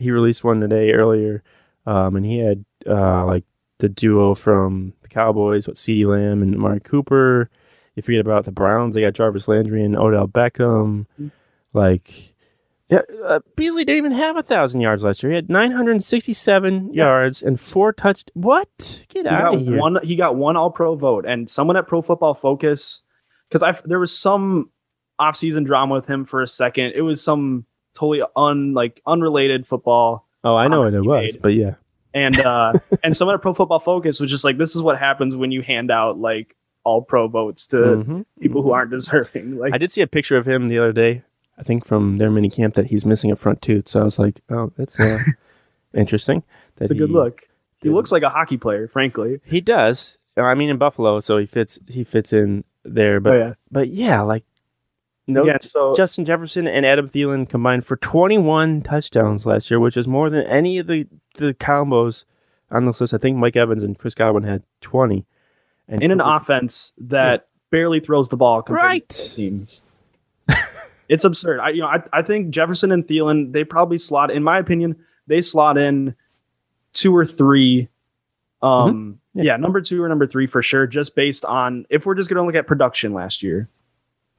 he 0.00 0.10
released 0.10 0.42
one 0.42 0.60
today 0.60 0.92
earlier, 0.92 1.42
um, 1.86 2.16
and 2.16 2.24
he 2.24 2.38
had 2.38 2.64
uh, 2.86 3.24
like 3.26 3.44
the 3.78 3.88
duo 3.88 4.34
from 4.34 4.94
the 5.02 5.08
Cowboys, 5.08 5.68
what 5.68 5.76
CeeDee 5.76 6.06
Lamb 6.06 6.42
and 6.42 6.54
Amari 6.54 6.80
Cooper. 6.80 7.50
You 7.94 8.02
forget 8.02 8.20
about 8.20 8.44
the 8.44 8.52
Browns; 8.52 8.94
they 8.94 9.02
got 9.02 9.12
Jarvis 9.12 9.46
Landry 9.46 9.84
and 9.84 9.96
Odell 9.96 10.26
Beckham. 10.26 11.06
Mm-hmm. 11.20 11.28
Like, 11.72 12.34
yeah, 12.90 13.00
uh, 13.24 13.40
Beasley 13.56 13.84
didn't 13.84 13.98
even 13.98 14.12
have 14.12 14.36
a 14.36 14.42
thousand 14.42 14.80
yards 14.80 15.02
last 15.02 15.22
year. 15.22 15.30
He 15.32 15.36
had 15.36 15.48
967 15.48 16.90
Yeah. 16.92 17.04
yards 17.04 17.42
and 17.42 17.58
four 17.60 17.92
touch. 17.92 18.24
What? 18.34 19.06
Get 19.08 19.26
he 19.26 19.28
out 19.28 19.54
of 19.54 19.60
here! 19.62 19.76
one 19.78 19.98
he 20.02 20.16
got 20.16 20.36
one 20.36 20.56
all 20.56 20.70
pro 20.70 20.94
vote 20.96 21.24
and 21.26 21.48
someone 21.48 21.76
at 21.76 21.86
pro 21.86 22.02
football 22.02 22.34
focus 22.34 23.02
because 23.48 23.62
i 23.62 23.72
there 23.84 24.00
was 24.00 24.16
some 24.16 24.70
off-season 25.18 25.64
drama 25.64 25.94
with 25.94 26.06
him 26.08 26.24
for 26.24 26.40
a 26.42 26.46
second 26.48 26.92
it 26.94 27.02
was 27.02 27.22
some 27.22 27.66
totally 27.94 28.22
un 28.36 28.72
like 28.74 29.00
unrelated 29.06 29.66
football 29.66 30.26
oh, 30.44 30.56
I 30.56 30.68
know 30.68 30.82
what 30.82 30.94
it 30.94 31.02
was, 31.04 31.34
made. 31.34 31.42
but 31.42 31.48
yeah, 31.54 31.74
and 32.14 32.38
uh 32.40 32.72
and 33.04 33.16
someone 33.16 33.34
at 33.34 33.42
pro 33.42 33.52
football 33.54 33.80
focus 33.80 34.18
was 34.20 34.30
just 34.30 34.44
like 34.44 34.56
this 34.58 34.74
is 34.74 34.82
what 34.82 34.98
happens 34.98 35.36
when 35.36 35.52
you 35.52 35.60
hand 35.62 35.90
out 35.90 36.18
like 36.18 36.56
all 36.84 37.02
pro 37.02 37.28
votes 37.28 37.66
to 37.68 37.76
Mhm. 37.76 38.24
people 38.40 38.62
who 38.62 38.72
aren't 38.72 38.90
deserving 38.90 39.56
like 39.62 39.74
I 39.74 39.78
did 39.78 39.92
see 39.92 40.00
a 40.00 40.06
picture 40.06 40.36
of 40.38 40.46
him 40.48 40.68
the 40.68 40.78
other 40.78 40.92
day. 40.92 41.22
I 41.60 41.62
think 41.62 41.84
from 41.86 42.16
their 42.18 42.30
mini 42.30 42.48
camp 42.48 42.74
that 42.74 42.86
he's 42.86 43.04
missing 43.04 43.30
a 43.30 43.36
front 43.36 43.60
tooth. 43.60 43.86
So 43.86 44.00
I 44.00 44.04
was 44.04 44.18
like, 44.18 44.40
oh, 44.48 44.72
that's 44.76 44.98
uh, 44.98 45.18
interesting. 45.94 46.42
That 46.76 46.84
it's 46.84 46.92
a 46.92 46.94
good 46.94 47.10
look 47.10 47.42
he 47.82 47.88
did. 47.88 47.94
looks 47.94 48.10
like 48.10 48.22
a 48.22 48.30
hockey 48.30 48.56
player 48.56 48.88
frankly 48.88 49.40
He 49.44 49.60
does. 49.60 50.16
I 50.36 50.54
mean, 50.54 50.70
in 50.70 50.78
Buffalo, 50.78 51.20
so 51.20 51.36
he 51.36 51.44
fits. 51.46 51.78
He 51.86 52.02
fits 52.02 52.32
in 52.32 52.64
there. 52.84 53.20
But 53.20 53.32
oh 53.34 53.38
yeah 53.38 53.54
but 53.70 53.88
yeah, 53.90 54.22
like 54.22 54.44
no. 55.26 55.42
Again, 55.42 55.60
so- 55.60 55.94
Justin 55.94 56.24
Jefferson 56.24 56.66
and 56.66 56.86
Adam 56.86 57.08
Thielen 57.08 57.46
combined 57.48 57.84
for 57.84 57.96
21 57.96 58.82
touchdowns 58.82 59.44
last 59.44 59.70
year, 59.70 59.78
which 59.78 59.96
is 59.98 60.08
more 60.08 60.30
than 60.30 60.46
any 60.46 60.78
of 60.78 60.86
the 60.86 61.06
the 61.36 61.52
combos 61.52 62.24
on 62.70 62.86
this 62.86 63.00
list. 63.02 63.12
I 63.12 63.18
think 63.18 63.36
Mike 63.36 63.56
Evans 63.56 63.82
and 63.82 63.98
Chris 63.98 64.14
Godwin 64.14 64.44
had 64.44 64.62
20. 64.80 65.26
And 65.88 66.02
in 66.02 66.10
an 66.10 66.20
offense 66.20 66.92
that 66.98 67.48
barely 67.70 68.00
throws 68.00 68.28
the 68.30 68.36
ball 68.36 68.62
compared 68.62 68.84
Right. 68.86 69.08
to 69.08 69.34
teams. 69.34 69.82
it's 71.10 71.24
absurd. 71.24 71.60
I 71.60 71.70
you 71.70 71.80
know 71.80 71.88
I, 71.88 72.02
I 72.12 72.22
think 72.22 72.50
Jefferson 72.50 72.90
and 72.92 73.06
Thielen 73.06 73.52
they 73.52 73.64
probably 73.64 73.98
slot 73.98 74.30
in 74.30 74.42
my 74.42 74.58
opinion 74.58 74.96
they 75.26 75.42
slot 75.42 75.76
in 75.76 76.14
two 76.94 77.14
or 77.14 77.26
three. 77.26 77.88
Um 78.62 78.70
Mm-hmm. 78.70 79.38
Yeah. 79.38 79.44
yeah. 79.52 79.56
number 79.58 79.80
two 79.80 80.02
or 80.02 80.08
number 80.08 80.26
three 80.26 80.46
for 80.46 80.62
sure. 80.62 80.86
Just 80.86 81.14
based 81.14 81.44
on 81.44 81.84
if 81.90 82.06
we're 82.06 82.14
just 82.14 82.28
gonna 82.30 82.44
look 82.44 82.54
at 82.54 82.66
production 82.66 83.12
last 83.12 83.42
year, 83.42 83.68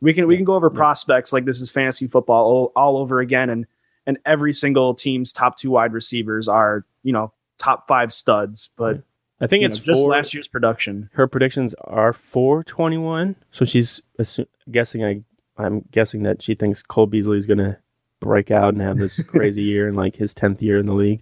we 0.01 0.13
can 0.13 0.27
we 0.27 0.35
can 0.35 0.45
go 0.45 0.55
over 0.55 0.69
prospects 0.69 1.31
like 1.31 1.45
this 1.45 1.61
is 1.61 1.69
fantasy 1.71 2.07
football 2.07 2.45
all, 2.45 2.71
all 2.75 2.97
over 2.97 3.19
again 3.19 3.49
and 3.49 3.65
and 4.07 4.17
every 4.25 4.51
single 4.51 4.93
team's 4.95 5.31
top 5.31 5.57
two 5.57 5.71
wide 5.71 5.93
receivers 5.93 6.47
are 6.47 6.85
you 7.03 7.13
know 7.13 7.31
top 7.57 7.87
five 7.87 8.11
studs, 8.11 8.71
but 8.75 9.03
I 9.39 9.47
think 9.47 9.63
it's 9.63 9.77
know, 9.77 9.93
just 9.93 10.01
four, 10.01 10.09
last 10.11 10.33
year's 10.33 10.47
production. 10.47 11.09
her 11.13 11.27
predictions 11.27 11.73
are 11.83 12.11
421. 12.13 13.35
So 13.51 13.65
she's 13.65 14.01
assu- 14.19 14.47
guessing 14.69 15.03
I 15.05 15.21
I'm 15.57 15.85
guessing 15.91 16.23
that 16.23 16.41
she 16.41 16.55
thinks 16.55 16.81
Cole 16.81 17.07
Beasley 17.07 17.37
is 17.37 17.45
going 17.45 17.59
to 17.59 17.77
break 18.19 18.51
out 18.51 18.73
and 18.73 18.81
have 18.81 18.97
this 18.97 19.21
crazy 19.29 19.63
year 19.63 19.87
in 19.87 19.95
like 19.95 20.15
his 20.15 20.33
10th 20.33 20.61
year 20.61 20.77
in 20.77 20.85
the 20.85 20.93
league. 20.93 21.21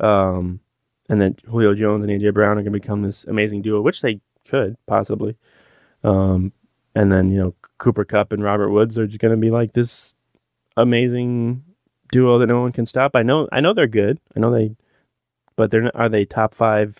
Um, 0.00 0.60
and 1.08 1.20
then 1.20 1.36
Julio 1.46 1.74
Jones 1.74 2.02
and 2.02 2.10
AJ 2.10 2.34
Brown 2.34 2.58
are 2.58 2.62
going 2.62 2.72
to 2.72 2.80
become 2.80 3.02
this 3.02 3.24
amazing 3.24 3.62
duo, 3.62 3.80
which 3.80 4.02
they 4.02 4.20
could 4.48 4.76
possibly. 4.86 5.36
Um, 6.04 6.52
and 6.94 7.10
then, 7.10 7.30
you 7.30 7.38
know, 7.38 7.54
Cooper 7.78 8.04
Kupp 8.04 8.32
and 8.32 8.42
Robert 8.42 8.70
Woods 8.70 8.98
are 8.98 9.06
just 9.06 9.20
going 9.20 9.34
to 9.34 9.40
be 9.40 9.50
like 9.50 9.72
this 9.72 10.14
amazing 10.76 11.64
duo 12.10 12.38
that 12.38 12.46
no 12.46 12.60
one 12.60 12.72
can 12.72 12.86
stop. 12.86 13.12
I 13.14 13.22
know, 13.22 13.48
I 13.50 13.60
know 13.60 13.72
they're 13.72 13.86
good. 13.86 14.18
I 14.36 14.40
know 14.40 14.50
they, 14.50 14.76
but 15.56 15.70
they're 15.70 15.82
not, 15.82 15.96
are 15.96 16.08
they 16.08 16.24
top 16.24 16.54
five 16.54 16.98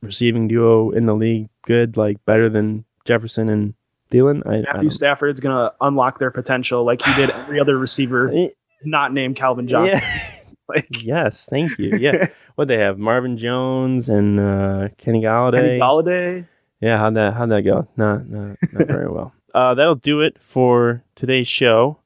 receiving 0.00 0.48
duo 0.48 0.90
in 0.90 1.06
the 1.06 1.14
league? 1.14 1.48
Good, 1.62 1.96
like 1.96 2.24
better 2.24 2.48
than 2.48 2.84
Jefferson 3.04 3.48
and 3.48 3.74
Thielen. 4.10 4.42
I, 4.46 4.54
I 4.54 4.60
Matthew 4.60 4.82
don't- 4.82 4.90
Stafford's 4.90 5.40
going 5.40 5.54
to 5.56 5.74
unlock 5.80 6.18
their 6.18 6.30
potential 6.30 6.84
like 6.84 7.02
he 7.02 7.14
did 7.14 7.30
every 7.30 7.60
other 7.60 7.76
receiver, 7.78 8.32
not 8.84 9.12
named 9.12 9.36
Calvin 9.36 9.68
Johnson. 9.68 10.00
Yeah. 10.02 10.42
Like, 10.68 11.04
yes, 11.04 11.46
thank 11.48 11.78
you. 11.78 11.96
Yeah, 11.96 12.26
what 12.56 12.66
they 12.66 12.78
have 12.78 12.98
Marvin 12.98 13.38
Jones 13.38 14.08
and 14.08 14.40
uh, 14.40 14.88
Kenny 14.98 15.22
Golladay. 15.22 15.60
Kenny 15.62 15.78
Golladay. 15.80 16.46
Yeah, 16.80 16.98
how'd 16.98 17.14
that 17.14 17.34
how'd 17.34 17.50
that 17.50 17.62
go? 17.62 17.86
Not 17.96 18.28
not, 18.28 18.56
not 18.72 18.86
very 18.88 19.08
well. 19.08 19.32
Uh, 19.54 19.74
that'll 19.74 19.94
do 19.94 20.22
it 20.22 20.42
for 20.42 21.04
today's 21.14 21.46
show. 21.46 21.98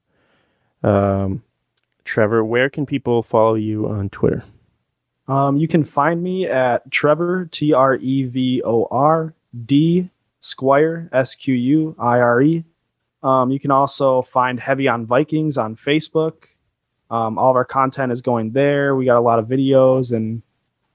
Um, 0.83 1.41
Trevor, 2.05 2.45
where 2.45 2.69
can 2.69 2.85
people 2.85 3.23
follow 3.23 3.55
you 3.55 3.87
on 3.89 4.09
Twitter? 4.11 4.43
Um, 5.27 5.57
you 5.57 5.67
can 5.67 5.83
find 5.83 6.21
me 6.21 6.45
at 6.45 6.91
Trevor 6.91 7.45
T 7.45 7.73
R 7.73 7.95
E 7.95 8.25
V 8.25 8.61
O 8.63 8.87
R 8.91 9.33
D 9.65 10.11
Squire 10.41 11.07
S 11.13 11.35
Q 11.35 11.53
U 11.55 11.95
I 11.97 12.19
R 12.19 12.41
E. 12.41 12.65
Um, 13.23 13.51
you 13.51 13.59
can 13.59 13.71
also 13.71 14.21
find 14.21 14.59
Heavy 14.59 14.87
on 14.89 15.05
Vikings 15.05 15.57
on 15.57 15.75
Facebook. 15.75 16.45
Um, 17.09 17.37
all 17.37 17.51
of 17.51 17.55
our 17.55 17.65
content 17.65 18.11
is 18.11 18.21
going 18.21 18.51
there. 18.51 18.95
We 18.95 19.05
got 19.05 19.17
a 19.17 19.21
lot 19.21 19.37
of 19.39 19.45
videos 19.45 20.11
and 20.13 20.41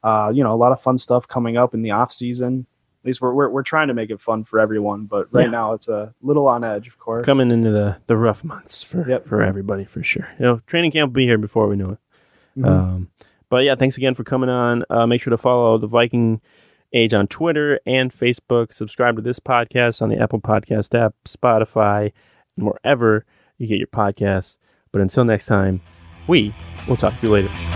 uh, 0.04 0.30
you 0.35 0.42
know 0.44 0.52
a 0.52 0.56
lot 0.56 0.72
of 0.72 0.80
fun 0.80 0.98
stuff 0.98 1.26
coming 1.26 1.56
up 1.56 1.72
in 1.72 1.82
the 1.82 1.92
off 1.92 2.12
season. 2.12 2.66
At 3.02 3.06
least 3.06 3.20
we're 3.20 3.32
we're, 3.32 3.48
we're 3.48 3.62
trying 3.62 3.87
to 3.88 3.94
make 3.94 4.11
it 4.11 4.20
fun 4.20 4.42
for 4.42 4.59
everyone, 4.59 5.04
but 5.04 5.28
right 5.32 5.44
Yeah. 5.44 5.50
now 5.52 5.72
it's 5.74 5.88
a 5.88 6.12
little 6.22 6.48
on 6.48 6.64
edge, 6.64 6.88
of 6.88 6.98
course. 6.98 7.24
Coming 7.24 7.52
into 7.52 7.70
the, 7.70 7.98
the 8.09 8.16
rough 8.16 8.42
months 8.42 8.82
for 8.82 9.09
Yep. 9.09 9.28
for 9.28 9.42
everybody 9.42 9.85
for 9.85 10.02
sure. 10.02 10.28
You 10.40 10.44
know, 10.44 10.61
training 10.66 10.90
camp 10.90 11.11
will 11.11 11.14
be 11.14 11.24
here 11.26 11.38
before 11.38 11.68
we 11.68 11.76
know 11.76 11.90
it. 11.90 11.98
Mhm. 12.59 12.66
Um, 12.66 13.09
but 13.48 13.62
yeah, 13.62 13.76
thanks 13.76 13.96
again 13.96 14.14
for 14.14 14.24
coming 14.24 14.48
on. 14.50 14.82
Uh, 14.90 15.06
make 15.06 15.22
sure 15.22 15.30
to 15.30 15.38
follow 15.38 15.78
the 15.78 15.87
Viking 15.87 16.40
Age 16.92 17.14
on 17.14 17.27
Twitter 17.27 17.81
and 17.87 18.12
Facebook. 18.12 18.72
Subscribe 18.72 19.16
to 19.16 19.22
this 19.22 19.40
podcast 19.40 20.01
on 20.03 20.09
the 20.09 20.20
Apple 20.20 20.40
Podcast 20.40 20.99
app, 20.99 21.14
Spotify, 21.27 22.12
and 22.57 22.66
wherever 22.66 23.25
you 23.59 23.66
get 23.66 23.79
your 23.79 23.87
podcasts. 23.88 24.57
But 24.92 25.01
until 25.01 25.25
next 25.25 25.46
time, 25.46 25.81
we 26.27 26.55
will 26.88 26.96
talk 26.96 27.18
to 27.20 27.27
you 27.27 27.33
later. 27.33 27.76